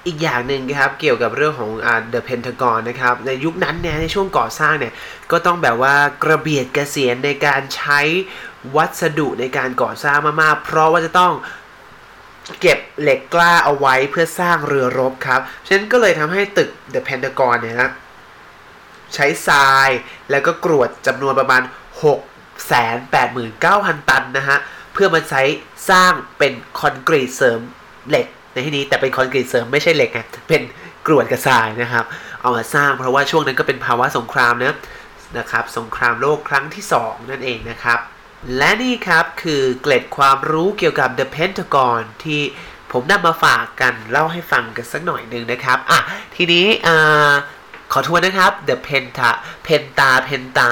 [0.10, 4.94] อีกอย่างหนึ่งครับเกี่ยวกับเรื่องของอ่า The Pentagon นะครับในยุคนั้นเนี่ยในช่วงก่อสร้างเนี่ย
[5.32, 8.02] ก็ต้องแบบว่ากระเบียดกระเสียนในการใช้
[8.76, 11.34] วัสดุในการก่อสร้างมากๆ เพราะว่าจะต้อง
[12.62, 17.92] เก็บเหล็กกล้าเอาไว้เพื่อสร้างเรือรบครับฉะนั้นก็เลยทำให้ตึก The Pentagon เนี่ยนะ
[19.16, 19.90] ใช้ทราย
[20.32, 21.62] แล้วก็กรวดจำนวนประมาณ
[22.04, 22.20] 6
[22.72, 24.58] 8 9 0 0 0 ตันนะฮะ
[24.94, 25.42] เพื่อมาใช้
[25.90, 27.60] สร้างเป็นคอนกรีตเสริม
[28.10, 30.62] เหล็ก ในที่นี้แต่เป็นคอนกรีตเสริมไม่ใช่เหล็กไงเป็น
[31.08, 32.06] กรวดกระทรายนะครับ
[32.42, 34.76] เอามาสร้างเพราะว่าช่วงนั้นก็เป็นภาวะสงครามนะ
[35.38, 38.00] นะครับ สงครามโลกครั้งที่ 2 นั่นเองนะครับ
[38.58, 42.42] และนี่ครับคือเกล็ดความรู้เกี่ยวกับ The Pentagon ที่
[42.92, 46.00] ผมนำมาฝากกันเล่าให้ฟังกันสักหน่อยหนึ่งนะครับอะ
[46.36, 47.32] ทีนี้อ่า
[47.92, 49.30] ขอทวนนะครับ The Penta
[49.66, 50.70] Penta Penta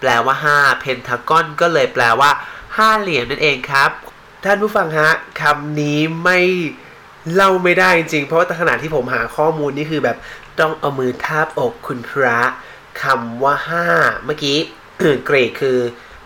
[0.00, 2.30] แปลว่า 5 Pentagon ก็เลยแปลว่า
[2.76, 3.90] ห้าเหลี่ยมนั่นเองครับ
[4.44, 6.40] ท่านผู้ฟังฮะคำนี้ไม่
[7.34, 10.16] เล่าไม่ได้จริงๆเพราะว่าขณะที่ผมหาข้อมูลนี่คือแบบ
[10.60, 12.38] ต้องเอามือทาบอกคุณพระ
[13.02, 13.54] คำว่า
[13.88, 14.58] 5เมื่อกี้
[15.26, 15.78] เกรกคือ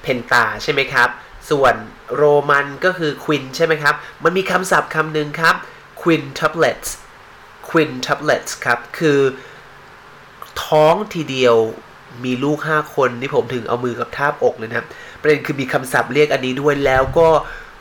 [0.03, 1.09] เพนตาใช่ไหมครับ
[1.51, 1.75] ส่วน
[2.17, 5.55] โรมันก็คือควินใช่ไหมครับ มันมีคำศัพท์คำหนึ่งครับ
[6.01, 6.89] quintuplets
[7.69, 9.19] quintuplets ครับ คือ
[10.65, 11.57] ท้องทีเดียว
[12.25, 14.87] มีลูก 5 คน นี่ผมถึงเอามือกับทาบอกเลยนะครับ
[15.21, 17.29] ประเด็นคือมีคำศัพท์เรียกอันนี้ด้วยแล้วก็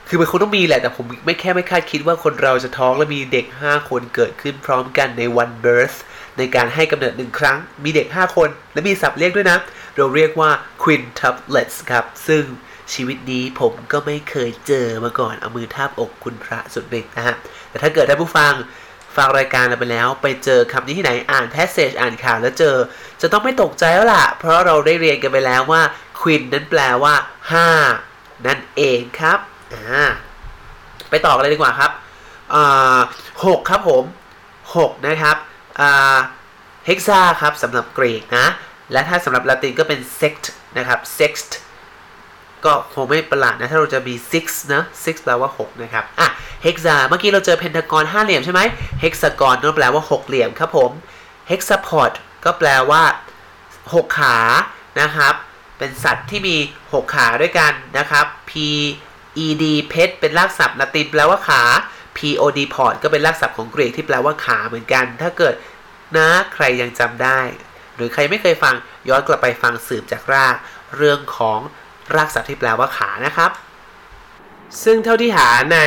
[0.07, 5.97] คือมันคงต้องมีแหละ แต่ผมไม่แค่ไม่คาดคิดว่าคนเราจะท้องและมีเด็ก 5 คนเกิดขึ้นพร้อมกันในวัน birth
[6.37, 9.57] ในการให้กำเนิดหนึ่งครั้ง มีเด็ก 5 คน และมีศัพท์เรียกด้วยนะ
[9.95, 10.49] เราเรียกว่า
[10.83, 12.43] quintuplets ครับ ซึ่ง
[12.93, 17.35] ชีวิตนี้ผมก็ไม่เคยเจอมาก่อน เอามือทาบอกคุณพระสุดเด็กนะฮะ
[17.69, 18.53] แต่ถ้าเกิดท่านผู้ฟัง
[19.15, 22.75] ฟังรายการเราไปแล้ว ไปเจอคำนี้ที่ไหนอ่านแพสเซจอ่านข่าวแล้วเจอ
[23.21, 25.81] จะต้องไม่ตกใจแล้วล่ะ เพราะเราได้เรียนกันไปแล้วว่า
[26.19, 27.15] quin นั้นแปลว่า
[27.81, 29.39] 5 นั่นเองครับ
[29.73, 30.03] อ่า
[31.09, 31.91] ไปต่อกันเลยดีกว่าครับ
[33.45, 34.03] หกครับผม
[34.55, 35.37] 6นะครับ
[36.85, 38.47] เฮกซาครับสำหรับกรีกนะ
[38.91, 40.45] และถ้าสำหรับละตินก็เป็น sext
[40.77, 41.51] นะครับ sext
[42.65, 46.27] ก็คงไม่ประหลาดนะ ถ้าเราจะมี six นะ six แปลว่า 6 นะครับ อะ
[46.65, 48.61] hexa เมื่อกี้เราเจอเพนทากอนห้าเหลี่ยมใช่ไหม
[49.03, 50.91] hexagon นั่นแปลว่า 6 เหลี่ยมครับผม
[51.49, 52.11] hexapod
[52.45, 53.03] ก็แปลว่า
[53.63, 54.37] 6 ขา
[55.01, 55.33] นะครับ
[55.77, 56.55] เป็นสัตว์ที่มี
[56.91, 58.51] 6 ขาด้วยกันนะครับ p
[59.45, 61.63] e d pet เป็นรากศัพท์ละตินแปลว่าขา
[62.17, 65.53] p o d pod ก็เป็นรากศัพท์ของกรีกที่แปลว่าขาเหมือนกัน ถ้าเกิด
[66.17, 67.39] นะใครยังจำได้
[67.95, 68.75] หรือใครไม่เคยฟัง
[69.09, 70.55] ย้อนกลับไปฟังสืบจากราก
[70.97, 71.59] เรื่องของ
[72.15, 73.51] รากศัพท์ที่แปลว่าขานะครับ
[74.83, 75.79] ซึ่งเท่าที่หาใน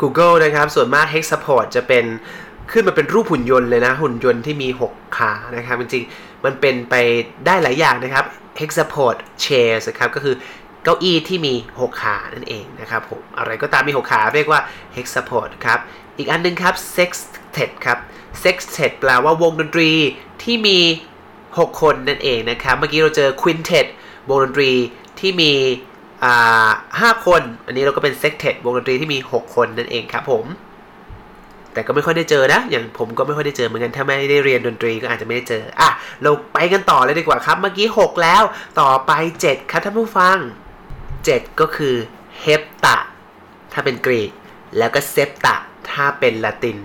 [0.00, 2.04] Google นะครับ ส่วนมาก Hexapod จะเป็น
[2.72, 6.94] ขึ้นมาเป็นรูปหุ่นยนต์เลยนะ หุ่นยนต์ที่มี 6 ขานะครับ จริงๆ มันเป็นไป
[7.46, 8.24] ได้หลายอย่างนะครับ
[8.60, 10.34] Hexapod chairs นะครับ ก็คือ
[10.84, 14.60] เก้าอี้ที่มี 6 ขานั่นเองนะครับผมอะไรก็ตามมี 6 ขาเรียกว่า
[14.96, 15.78] Hexapod ครับ
[16.16, 17.98] อีกอันนึงครับ Sextet ครับ
[18.42, 19.90] Sextet แปลว่าวงดนตรี
[20.42, 20.78] ที่มี
[21.30, 23.86] 6 คนนั่นเองนะครับ เมื่อกี้เราเจอ Quintet
[24.28, 24.70] วงดนตรี
[25.20, 25.52] ที่มี
[27.00, 30.46] ห้าคน อันนี้เราก็เป็นเซ็กเทดวงดนตรีที่มี 6 คนนั่นเองครับผม
[31.72, 35.88] แต่ก็ไม่ค่อยได้เจอนะ อย่างผมก็ไม่ค่อยได้เจอเหมือนกัน ถ้าไม่ได้เรียนดนตรีก็อาจจะไม่ได้เจอ อะ
[36.22, 38.42] เราไปกันต่อเลยดีกว่าครับ เมื่อกี้ 6 แล้ว
[38.80, 39.12] ต่อไป
[39.44, 40.38] 7 ครับท่านผู้ฟัง
[41.24, 41.94] 7 ก็คือ
[42.40, 42.96] เฮปตะ
[43.72, 44.30] ถ้าเป็นกรีก
[44.78, 45.56] แล้วก็เซปตะ
[45.90, 46.78] ถ้าเป็นละติน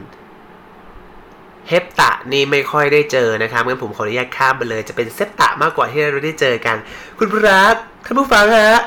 [1.67, 6.77] เฮปตะนี่ไม่ค่อยได้เจอนะครับงั้นผมขออนุญาตข้ามไปเลย จะเป็นเซปตะมากกว่าที่เราได้เจอกัน
[7.17, 7.61] คุณพระ
[8.05, 8.79] ท่านผู้ฟังฮะ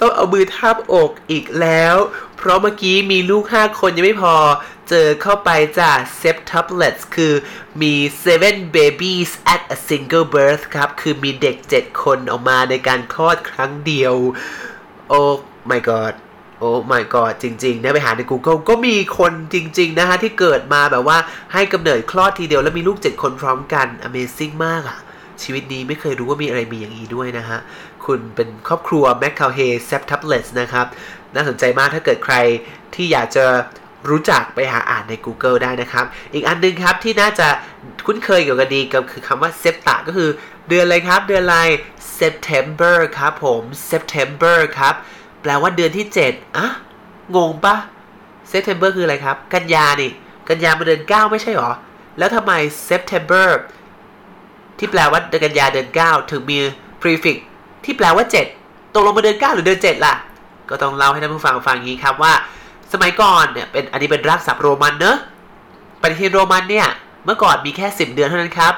[0.00, 1.96] ต้องเอามือทาบอกอีกแล้ว
[2.36, 4.36] เพราะเมื่อกี้มีลูก 5 คนยังไม่พอ
[4.88, 7.34] เจอเข้าไปจาก septuplets คือ
[7.82, 14.14] มี seven babies at a single birth ครับ คือมีเด็ก 7 คนออกมาในการคลอดครั้งเดียว
[15.08, 15.20] โอ้
[15.70, 16.14] my god
[16.58, 21.18] โอ้ my god จริงๆนะไปหาใน Google ก็มีคนจริง ๆ นะฮะ ที่เกิดมาแบบว่า
[21.52, 24.98] ให้กำเนิดคลอดทีเดียวแล้วมีลูก 7 คนพร้อมกัน Amazing มากอะ
[25.42, 27.58] ชีวิตนี้ไม่เคยรู้ว่ามีอะไรมีอย่างนี้ด้วยนะฮะ
[28.04, 30.22] คุณเป็นครอบครัว m c c a l h e y s e p t u p
[30.30, 30.86] l e t s นะครับ
[31.34, 32.36] น่าสนใจมากถ้าเกิดใคร
[32.94, 33.44] ที่อยากจะ
[34.10, 37.46] รู้จักไปหาอ่านใน Google ได้นะครับ อีกอันนึงครับที่น่าจะ
[38.06, 40.30] คุ้นเคยเกี่ยวกับดีกับคือคำว่า septa ก็คือ
[40.68, 41.58] เดือนอะไรครับ เดือนอะไร
[42.20, 44.94] September ครับผม September ครับ
[45.42, 46.66] แปลว่าเดือนที่ 7อะ
[47.36, 47.76] งงปะ
[48.52, 50.10] September คืออะไรครับ กันยานี่
[50.48, 51.70] กันยามาเดือน 9 ไม่ใช่หรอ
[52.18, 52.52] แล้วทำไม
[52.88, 53.48] September
[54.78, 56.58] ที่แปลว่าเดือนกันยาเดือน 9 ถึงมี
[57.02, 57.36] prefix
[57.84, 58.24] ที่แปลว่า
[58.58, 60.14] 7ตกลงมาเดือน 9 หรือเดือน 7 ล่ะ
[60.70, 62.32] ก็ต้องเล่าให้ท่านผู้ฟังฟังงนี้ครับว่า
[62.92, 65.16] สมัยก่อนเนี่ยเป็นอันนี้เป็นรากศัพท์โรมันเนอะ
[66.00, 66.88] ปฏิทินโรมันเนี่ย
[67.24, 68.74] เมื่อก่อนมีแค่ 10 เดือนเท่านั้นครับ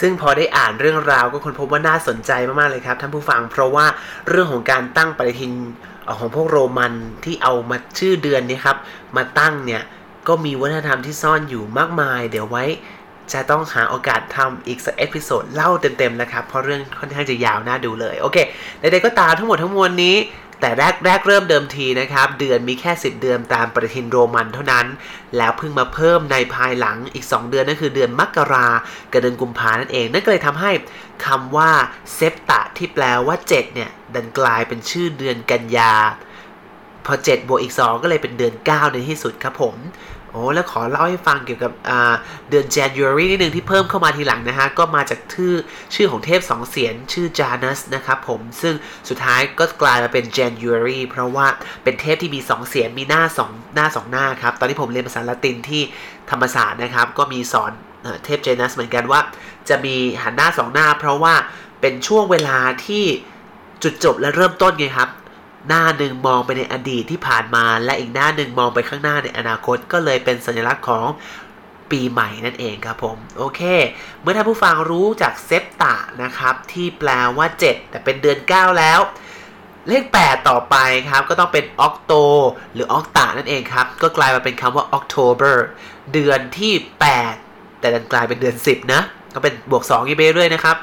[0.00, 2.30] ซึ่งพอได้อ่านเรื่องราวก็ค้นพบว่าน่าสนใจ
[2.60, 3.86] มาก ๆ เลยครับท่านผู้ฟัง เพราะว่า
[4.28, 5.52] เรื่องของการตั้งปฏิทิน
[6.18, 6.92] ของพวกโรมัน
[7.24, 8.76] ที่เอามาชื่อเดือนนี้ครับ
[9.16, 9.82] มาตั้งเนี่ย
[10.28, 12.64] ก็มีวัฒนธรรมที่ซ่อนอยู่มากมาย เดี๋ยวไว้
[13.32, 18.36] จะต้องหาโอกาสทำอีกสัก episode เล่าเต็มๆนะครับ เพราะเรื่องค่อนข้างจะยาวน่าดูเลย โอเค
[18.80, 20.16] ใดๆก็ตามทั้งหมดทั้งมวลนี้
[20.64, 24.86] แต่แรกแรกเริ่มเดิมทีนะครับ เดือนมีแค่ 10 เดือนตามปฏิทินโรมันเท่านั้น
[25.36, 28.68] แล้วเพิ่งมาเพิ่มในภายหลังอีก 2 เดือนนั่นคือเดือนมกรา
[29.12, 30.70] กับเดือนกุมภานั่นเองนั่นก็เลยทำให้
[31.26, 31.70] คำว่า
[32.14, 35.94] เซปตะที่แปลว่า 7 เนี่ย ดันกลายเป็นชื่อเดือนกันยา
[37.06, 39.74] พอ7บวกอีก 2 ก็เลยเป็นเดือน 9 ในที่สุดครับผม
[40.32, 41.72] โอ้แล้วขอเล่าให้ฟังเกี่ยวกับ
[42.50, 45.54] เดือน January นิดนึงที่เพิ่มเข้ามาทีหลังนะฮะ ก็มาจากชื่อ
[45.94, 48.74] ชื่อของเทพสองเสียนชื่อ Janus นะครับผม ซึ่ง
[49.08, 51.46] สุดท้ายก็กลายมาเป็น January เพราะว่า
[51.84, 55.82] เป็นเทพที่มี2เสียนมีหน้า2หน้า2หน้าครับ ตอนที่ผมเรียนภาษาละตินที่
[56.30, 57.72] ธรรมศาสตร์นะครับ ก็มีสอน
[58.24, 59.20] เทพ Janus เหมือนกันว่า
[59.68, 61.34] จะมีหันหน้า2หน้า เพราะว่า
[61.80, 63.04] เป็นช่วงเวลาที่
[63.82, 65.10] จุดจบและเริ่มต้นไงครับ
[65.68, 71.06] หน้าหนึ่งมองไปในอดีตที่ผ่านมา และอีกหน้าหนึ่งมองไปข้างหน้าในอนาคต ก็เลยเป็นสัญลักษณ์ของ
[71.90, 73.60] ปีใหม่นั่นเองครับผม โอเค
[74.20, 79.00] เมื่อท่านผู้ฟังรู้จากเซปตะนะครับ ที่แปลว่า 7 แต่เป็นเดือน 9 แล้ว
[79.88, 80.76] เลข 8 ต่อไป
[81.10, 82.14] ครับ ก็ต้องเป็นออกโต
[82.74, 85.56] หรือออกตานั่นเองครับ ก็กลายมาเป็นคำว่า October
[86.12, 86.72] เดือนที่
[87.28, 89.02] 8 แต่ดันกลายเป็นเดือน 10 นะ
[89.34, 90.76] ก็เป็นบวก2อีกไปเรื่อยนะครับ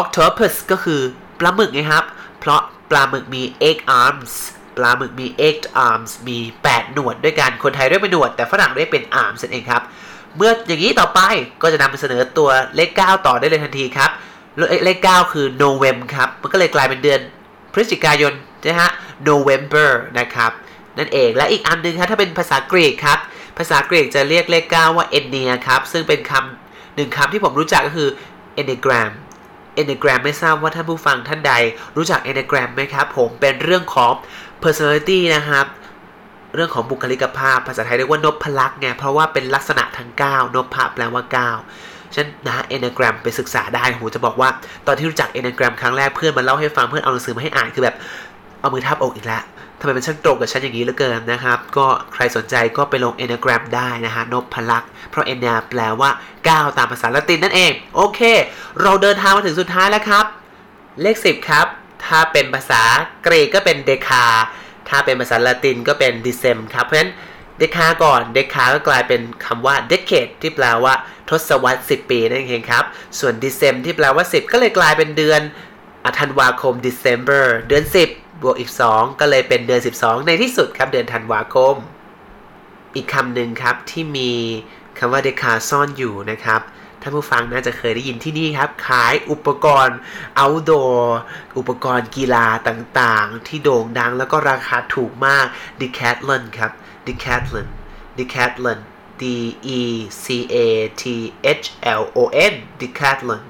[0.00, 1.00] Octopus ก็คือ
[1.38, 2.04] ปลาหมึกไงครับ
[2.40, 2.60] เพราะ
[2.90, 4.32] ปลาหมึกมี eight arms
[4.76, 9.82] ปลาหมึกมี eight arms มี 8 หนวดด้วยกัน คนไทยเรียกเป็นหนวด แต่ฝรั่งเรียกเป็น arms นั่นเองครับ
[10.36, 11.20] เมื่ออย่างนี้ต่อไป
[11.62, 14.10] ก็จะนำไปเสนอตัวเลข 9 ต่อได้เลยทันทีครับ
[14.84, 17.20] เลข 9 คือ November ครับ มันก็เลยกลายเป็นเดือน
[17.72, 18.32] พฤศจิกายน
[18.64, 18.90] นะฮะ
[19.28, 20.52] November นะครับ
[20.98, 23.18] นั่นเอง และอีกอันนึงครับถ้าเป็นภาษากรีกครับ
[23.58, 28.08] ภาษากรีกจะเรียกเลข 9 ว่า Enia ครับ ซึ่งเป็นคำหนึ่งคำที่ผมรู้จักก็คือ
[28.60, 29.10] Enneagram
[29.80, 31.52] Enneagram ไม่ทราบว่าท่านผู้ฟังท่านใด
[31.96, 34.12] รู้จัก Enneagram ไหมครับผมเป็นเรื่องของ
[34.62, 35.66] personality นะครับ
[36.54, 41.22] เรื่องของบุคลิกภาพ ภาษาไทยเรียกว่านพพลักษ์ไงเพราะว่าเป็นลักษณะทั้ง9นพพะแปลว่า
[41.68, 44.48] 9ฉันนะเอเนแกรมไปศึกษาได้ผมจะบอกว่า
[44.86, 47.96] ตอนที่รู้จักเอเนแกรมครั้งแรกเพื่อนมาเล่าให้ฟังเพื่อนเอาหนังสือมาให้อ่านคือแบบ
[48.60, 49.42] เอามือทับอกอีกแล้ว
[49.80, 56.10] ทำไมมันช่างตรงกับฉันอย่างนี้เหลือเกินนะครับ ก็ใครสนใจก็ไปลง Enneagram ได้นะฮะนพพลักษ์เพราะ Enna แปลว่า
[56.44, 58.20] 9 ตามภาษาละตินนั่นเอง โอเค
[58.82, 60.24] เราเดินทางมาถึงสุดท้ายแล้วครับ
[61.02, 61.66] เลข 10 ครับ
[62.06, 62.82] ถ้าเป็นภาษา
[63.26, 64.24] กรีกก็เป็นเดคา
[64.88, 67.12] ถ้าเป็นภาษาละตินก็เป็นดิเซมครับ เพราะฉะนั้น
[67.58, 70.94] เดคาก่อน เดคาก็กลายเป็นคำว่า decade ที่แปลว่า
[71.28, 72.84] ทศวรรษ 10 ปีนั่นเองครับ
[73.18, 75.40] ส่วนดิเซมที่แปลว่า 10 ก็เลยกลายเป็นเดือน
[76.18, 81.76] ธันวาคม December เดือน 10 บวกอีก 2 ก็เลยเป็นเดือน 12 ในที่สุดครับเดือนธันวาคม
[82.94, 84.32] อีกคำหนึ่งครับที่มี
[84.98, 86.60] คำว่าเดคาซ่อนอยู่นะครับ
[87.02, 89.98] ท่านผู้ฟังน่าจะเคยได้ยินที่นี่ครับ ขายอุปกรณ์
[90.40, 90.98] outdoor
[91.58, 95.46] อุปกรณ์กีฬาต่างๆ ที่โด่งดังแล้วก็ราคาถูกมาก
[95.80, 96.72] Decathlon ครับ
[97.06, 97.66] Decathlon
[98.18, 98.78] Decathlon
[99.20, 99.22] D
[99.78, 99.80] E
[100.24, 100.56] C A
[101.00, 101.02] T
[101.62, 101.66] H
[102.00, 102.18] L O
[102.52, 103.42] N Decathlon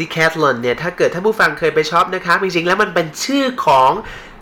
[0.00, 3.92] Decathlon เนี่ย ถ้าเกิดท่านผู้ฟังเคยไปช็อปนะครับ จริงๆ แล้วมันเป็นชื่อของ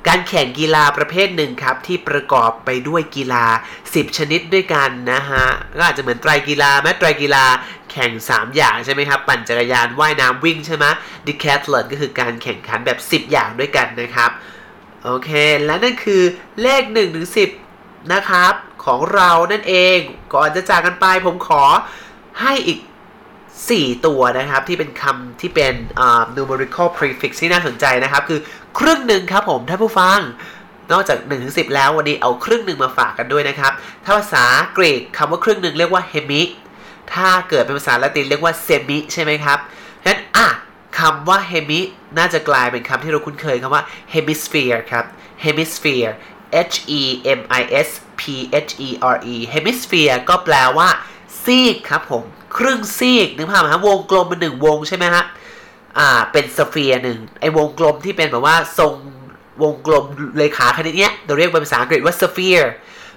[0.09, 3.45] การแข่งกีฬาประเภทหนึ่งครับ ที่ประกอบไปด้วยกีฬา
[3.83, 7.45] 10 ชนิดด้วยกันนะฮะ ก็อาจจะเหมือนไตรกีฬาแม้ไตรกีฬา
[7.93, 10.85] แข่ง 3 อย่างใช่ไหมครับ ปั่นจักรยานว่ายน้ำวิ่งใช่ไหม
[11.27, 14.31] Decathlon ก็คือการแข่งขันแบบ 10 อย่างด้วยกันนะครับ
[15.05, 15.31] โอเค
[15.65, 16.23] และนั่นคือ
[16.63, 17.29] เลข1ถึง
[17.69, 18.55] 10 นะครับ
[18.85, 19.99] ของเรานั่นเอง
[20.35, 21.65] ก่อนจะจากกันไปผมขอ
[22.43, 22.79] ให้อีก
[23.65, 25.75] 4 ตัวนะครับ ที่เป็นคำที่เป็น
[26.37, 28.41] numerical prefix ที่น่าสนใจนะครับ คือ
[28.79, 30.21] ครึ่งหนึ่งครับผมท่านผู้ฟัง
[30.93, 33.73] นอกจาก1ถึง10แล้ววันนี้เอาครึ่งหนึ่งมาฝากกันด้วยนะครับ
[34.05, 34.45] ถ้าภาษา
[34.77, 36.43] กรีกคำว่าครึ่งหนึ่งเรียกว่า hemi
[37.15, 39.59] ถ้าเกิดเป็นภาษาละตินเรียกว่า semi ใช่ไหมครับ
[40.03, 40.49] ฉะนั้นอะ
[40.99, 41.81] คำว่า hemi
[42.19, 45.05] น่าจะกลายเป็นคำที่เราคุ้นเคยคำว่า hemisphere ครับ
[45.45, 46.13] hemisphere
[46.75, 47.03] h e
[47.39, 47.89] m i s
[48.21, 48.23] p
[48.69, 50.89] h e r e hemisphere ก็แปลว่า
[51.47, 52.23] ซีกครับผม
[52.59, 55.25] ครึ่งซีกนึกภาพไหมครับวงกลมเป็นหนึ่งวงใช่ไหมฮะ
[55.99, 58.93] อ่าเป็นสเฟียร์หนึ่งไอ้วงกลมที่เป็นแบบว่าทรง
[59.63, 60.05] วงกลม
[60.39, 62.71] เลขาคณิตเนี้ยเราเรียกเป็นภาษาอังกฤษว่า sphere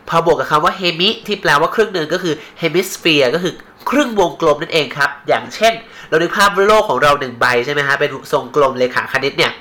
[0.10, 3.54] พอบวกกับคำว่า hemi ที่แปลว่าครึ่งหนึ่งก็คือ hemisphere ก็คือ
[3.90, 5.73] ครึ่งวงกลมนั่นเองครับ อย่างเช่น
[6.10, 9.54] เราดูภาพโลกของเราหนึ่งใบใช่ไหมฮะเป็นทรงกลมเลขาคณิตเนี่ย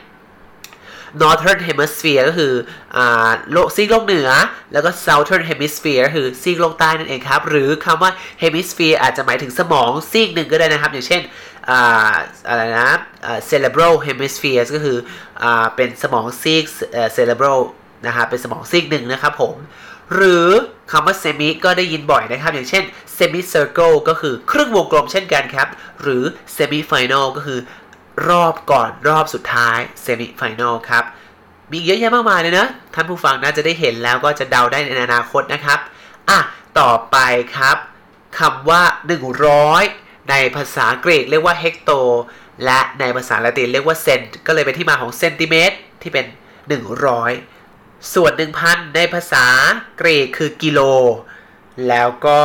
[1.22, 2.52] Northern Hemisphere ก็คือ
[2.96, 2.98] อ
[3.52, 4.30] โลกซีกโลกเหนือ
[4.72, 8.10] แล้วก็ Southern Hemisphere คือซีกโลกใต้นั่นเองครับ หรือคำว่า
[8.42, 11.22] Hemisphere อาจจะหมายถึงสมองซีกหนึ่งก็ได้นะครับ อย่างเช่น
[12.48, 12.90] อะไรนะ
[13.48, 14.98] cerebral hemisphere ก็คือ
[15.42, 15.44] อ
[15.76, 16.64] เป็นสมองซีก
[17.16, 17.60] cerebral
[18.06, 19.56] นะครับเป็นสมองซีกหนึ่งนะครับผม
[20.14, 20.48] หรือ
[20.92, 22.84] คำว่า semi ก็ได้ยินบ่อยนะครับ อย่างเช่น
[23.16, 25.68] semi circle ก็คือครึ่งวงกลมเช่นกันครับ
[26.02, 26.22] หรือ
[26.56, 27.58] semi final ก็คือ
[28.26, 31.04] รอบก่อนรอบสุดท้าย semi final ครับ
[31.72, 35.78] มีเยอะแยะมากมายเลยนะ ท่านผู้ฟังน่าจะได้เห็นแล้วก็จะเดาได้ในอนาคตนะครับ
[36.30, 36.38] อะ
[36.80, 37.16] ต่อไป
[37.56, 37.76] ครับ
[38.38, 38.82] คำว่า
[39.56, 41.92] 100 ในภาษากรีกเรียกว่า hecto
[42.64, 46.26] และในภาษาละตินเรียกว่าเซนก็เลยเป็นที่มาของเซนติเมตรที่เป็น
[47.18, 48.32] 100 ส่วน
[48.64, 49.46] 1,000 ในภาษา
[50.00, 50.80] กรีกคือกิโล
[51.88, 52.40] แล้วก็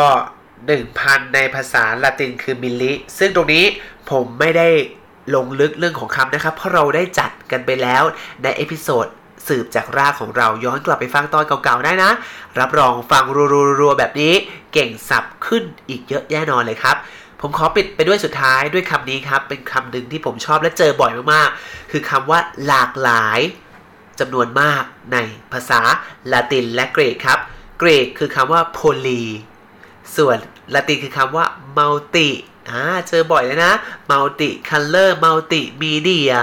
[0.66, 3.66] 1,000 ในภาษาละตินคือ milli ซึ่งตรงนี้
[4.12, 4.70] ผมไม่ได้
[5.36, 8.04] ลงลึกเรื่องของคำนะครับ เพราะเราได้จัดกันไปแล้ว
[8.44, 9.08] ใน episode
[9.48, 12.12] สืบจากรากของเราย้อนกลับไปฟังตอนเก่าๆได้นะ
[12.60, 13.24] รับรองฟัง
[13.80, 14.34] รัวๆแบบนี้
[14.74, 16.96] เก่งสับขึ้นอีกเยอะแน่นอนเลยครับ
[17.42, 23.40] ผมขอปิดไปด้วยสุดท้ายด้วยคำนี้ครับ เป็นคำหนึ่งที่ผมชอบและเจอบ่อยมากๆ คือคำว่าหลากหลาย
[24.20, 25.18] จำนวนมากใน
[25.52, 25.82] ภาษา
[26.32, 27.40] ละตินและกรีกครับ
[27.82, 29.22] กรีกคือคำว่า poly
[30.18, 30.38] ส่วน
[30.74, 31.46] ละตินคือคำว่า
[31.78, 32.28] multi
[32.70, 33.74] อ่าเจอบ่อยเลยนะ
[34.12, 36.34] multi color multi media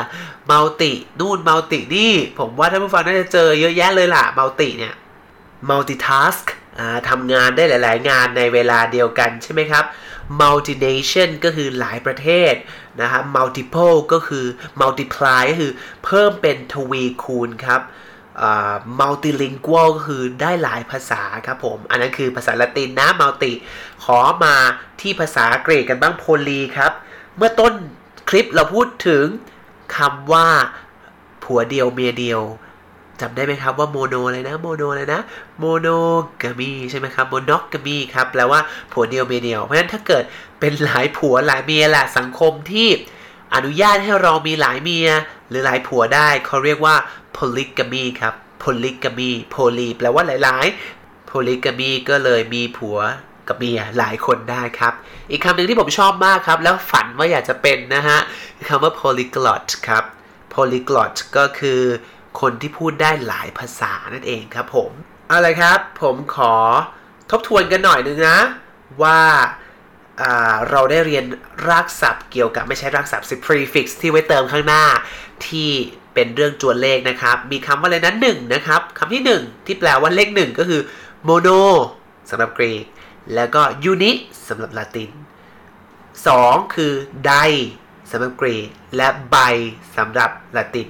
[0.51, 4.95] multi นู่น multi นี่ ผมว่าท่านผู้ฟังน่าจะเจอเยอะแยะเลยล่ะ multi เนี่ย
[5.71, 6.45] multitask
[6.79, 9.85] อ่าทำงานได้หลาย ๆ งานในเวลาเดียวกันใช่ไหมครับ
[10.41, 12.55] multination ก็คือหลายประเทศ
[13.01, 14.47] นะครับ multiple ก็คือ
[14.81, 15.73] multiply ก็คือ
[16.05, 17.81] เพิ่มเป็นทวีคูณครับ
[19.01, 23.53] multilingual ก็คือได้หลายภาษาครับผม อันนั้นคือภาษาละตินนะ multi
[24.05, 24.55] ขอมา
[25.01, 26.93] ที่ภาษากรีกกันบ้าง poly ครับ
[27.37, 27.73] เมื่อต้น
[28.29, 29.27] คลิปเราพูดถึง
[29.97, 30.49] คำว่า
[31.45, 32.43] ผัวเดียวเมียเดียว
[33.21, 35.21] จำได้ไหมครับว่า mono อะไรนะ mono อะไรนะ
[35.59, 38.61] monogamy ใช่ไหมครับ monogamy ครับแปลว่า
[38.93, 40.25] ผัวเดียวเมียเดียว เพราะฉะนั้นถ้าเกิด
[40.61, 42.89] เป็นหลายผัวหลายเมียแหละสังคมที่
[43.55, 45.09] อนุญาตให้เรามีหลายเมีย
[45.51, 46.97] หรือหลายผัวได้เขาเรียกว่า
[47.37, 50.67] polygamy ครับ polygamy poly แปลว่าหลาย
[50.99, 52.99] ๆ polygamy ก็เลยมีผัว
[53.49, 54.95] กับเมียหลายคนได้ครับ
[55.31, 58.19] อีกคำหนึ่งที่ผมชอบมากครับ แล้วฝันว่าอยากจะเป็นนะฮะ
[58.69, 60.05] คำว่า polyglot ครับ
[60.55, 61.81] polyglot ก็คือ
[62.41, 64.91] คนที่พูดได้หลายภาษานั่นเองครับผม
[65.29, 66.55] เอาลยครับ ผมขอ
[67.31, 68.39] ทบทวนกันหน่อยนึงนะ
[69.03, 69.21] ว่า
[70.71, 71.25] เราได้เรียน
[71.69, 74.85] รากศัพท์เกี่ยวกับไม่ใช่รากศัพท์สิ prefix ที่ไว้เติมข้างหน้า
[75.47, 75.71] ที่
[76.15, 80.81] เป็นเรื่องจวนเลขนะครับ มีคำว่าอะไรนั้นหนึ่งนะครับคำที่ 1 ที่แปลว่าเลข1ก็คือ
[81.29, 81.61] mono
[82.31, 82.85] สำหรับกรีก
[83.35, 84.13] แล้วก็ uni
[84.49, 85.11] สำหรับลาติน
[86.13, 86.93] 2 คือ
[87.29, 87.51] di
[88.11, 88.67] สำหรับกรีก
[88.97, 89.55] และ bi
[89.97, 90.89] สำหรับลาติน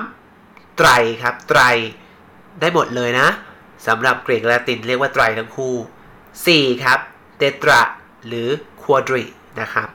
[0.00, 0.76] 3.
[0.76, 0.88] ไตร
[1.22, 1.60] ครับไตร
[2.60, 3.28] ได้หมดเลยนะ
[3.86, 5.74] สำหรับกรีกและลาตินเรียกว่าไตรทั้งคู่
[6.68, 6.84] 4.
[6.84, 6.98] ครับ
[7.38, 7.80] เตตรา
[8.26, 8.48] หรือ
[8.82, 9.24] ควอดริ
[9.60, 9.88] นะครับ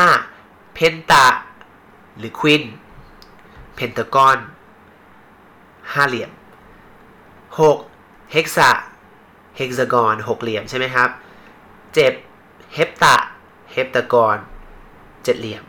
[0.00, 0.74] 5.
[0.74, 1.26] เพนตา
[2.18, 2.62] หรือควิน
[3.74, 4.38] pentagon
[5.92, 6.30] ห้าเหลี่ยม
[7.50, 8.32] 6.
[8.32, 11.08] hexa hexagon หกเหลี่ยมใช่ไหมครับ
[11.92, 12.74] 7.
[12.74, 14.36] hepta heptagon
[15.24, 15.62] เจ็ดเหลี่ยม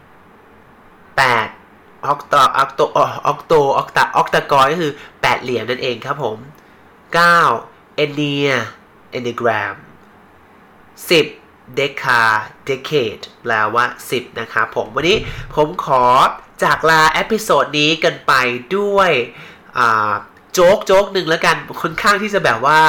[1.20, 2.06] 8.
[2.06, 2.82] octo octo
[3.26, 6.38] octo octa octagon ก็คือแปดเหลี่ยมนั่นเองครับผม
[7.18, 7.96] 9.
[7.96, 9.76] ennea enneagram
[11.00, 11.43] 10
[11.80, 12.22] deca
[12.70, 15.18] decade แปลว่า 10 นะครับผมวันนี้
[15.55, 16.05] ผมขอ
[16.64, 18.34] จากลา episode นี้กันไป
[18.78, 19.11] ด้วย
[20.54, 22.80] joke joke หนึ่งแล้วกันค่อนข้างที่จะแบบว่า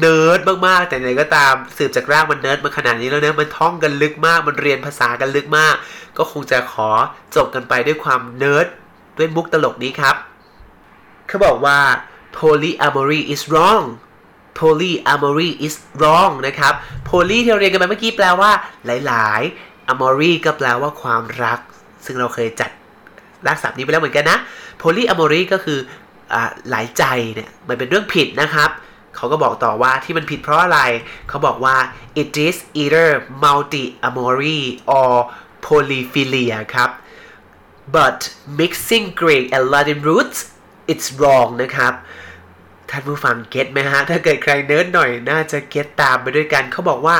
[0.00, 5.74] เนิร์ดมากๆ แต่ไหนก็ตามสืบจากรากมันเนิร์ดมาขนาดนี้แล้วเนะมันท่องกันลึกมาก มันเรียนภาษากันลึกมาก
[6.18, 6.90] ก็คงจะขอ
[7.36, 8.66] จบกันไปด้วยความเนิร์ด
[9.18, 10.16] ด้วยมุกตลกนี้ครับ
[11.28, 11.78] เขาบอกว่า
[12.36, 13.84] polyamory is wrong
[14.58, 16.74] polyamory is wrong นะครับ
[17.08, 18.50] poly ที่เราเรียนกันไปเมื่อกี้แปลว่า
[18.86, 21.58] หลาย ๆ amory ก็แปลว่าความรัก
[22.04, 22.70] ซึ่งเราเคยจัด
[23.46, 24.38] รากศัพท์นี้ไปแล้วเหมือนกันนะ
[24.80, 25.78] polyamory ก็คือ
[26.32, 26.34] อ
[26.70, 28.70] หลายใจเนี่ย มันเป็นเรื่องผิดนะครับ
[29.16, 30.80] เขาก็บอกต่อว่าที่มันผิดเพราะอะไร
[31.28, 31.76] เขาบอกว่า
[32.22, 33.08] it is either
[33.44, 34.62] multi-amory
[34.98, 35.12] or
[35.66, 36.90] polyphilia ครับ
[37.94, 38.18] but
[38.60, 40.38] mixing Greek and Latin roots
[40.92, 41.92] it's wrong นะครับ
[42.92, 47.16] ท่านผู้ฟัง get ไหมฮะ ถ้าเกิดใครเนิร์ดหน่อยน่าจะ get ตามไปด้วยกันเขาบอกว่า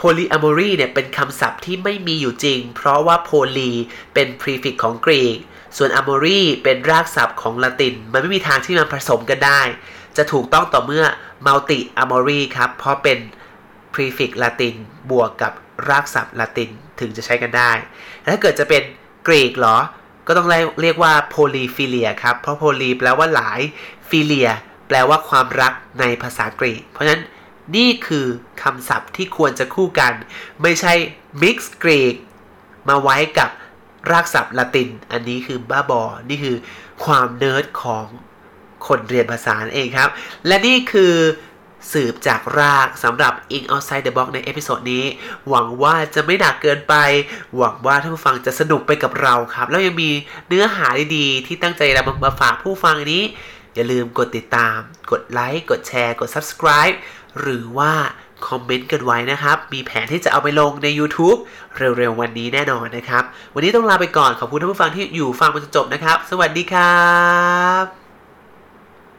[0.00, 3.70] polyamory เนี่ยเป็นคำศัพท์ที่ไม่มีอยู่จริง เพราะว่า poly
[4.14, 5.38] เป็น prefix ของกรีก
[5.76, 9.60] ส่วน amory เป็นรากศัพท์ของละติน มันไม่มีทางที่มันผสมกันได้
[10.16, 11.04] จะถูกต้องต่อเมื่อ
[11.46, 13.18] multi amory ครับ เพราะเป็น
[13.94, 14.74] prefix ละติน
[15.10, 15.52] บวกกับ
[15.88, 16.70] รากศัพท์ละติน
[17.00, 17.72] ถึงจะใช้กันได้
[18.32, 18.82] ถ้าเกิดจะเป็น
[19.26, 19.78] กรีกเหรอ
[20.26, 20.48] ก็ต้อง
[20.82, 23.60] เรียกว่า polyphilia ครับ เพราะ poly แปลว่าหลาย
[24.10, 24.48] philia
[24.94, 27.22] ลว่าความรักในภาษากรีก เพราะฉะนั้น
[27.76, 28.26] นี่คือ
[28.62, 30.12] คำศัพท์ที่ควรจะคู่กัน
[30.62, 30.92] ไม่ใช่
[31.42, 32.14] mix กรีก
[32.88, 33.50] มาไว้กับ
[34.10, 36.56] รากศัพท์ละติน อันนี้คือบ้าบอ นี่คือ
[37.04, 38.04] ความเนิร์ดของ
[38.86, 40.10] คนเรียนภาษาเองครับ
[40.46, 41.14] และนี่คือ
[41.92, 45.04] สืบจากรากสำหรับ English Outside the Box ใน episode นี้
[45.48, 46.94] หวังว่าจะไม่หนักเกินไป
[47.56, 50.10] หวังว่าท่านผู้ฟังจะสนุกไปกับเราครับ แล้วยังมี
[50.48, 50.86] เนื้อหา
[51.16, 53.22] ดีๆ ที่ตั้งใจนำมาฝากผู้ฟังนี้
[53.74, 54.78] อย่าลืมกดติดตาม
[55.10, 56.96] กดไลค์ กดแชร์ กด subscribe
[57.40, 57.92] หรือว่า
[58.46, 61.38] คอมเมนต์กันไว้นะครับ มีแผนที่จะเอาไปลงใน YouTube
[61.76, 67.04] เร็วๆวันนี้แน่นอนนะครับ วันนี้ต้องลาไปก่อน ขอบคุณท่านผู้ฟังที่อยู่ฟังมาจนจบนะครับ สวัสดีครั
[67.82, 68.03] บ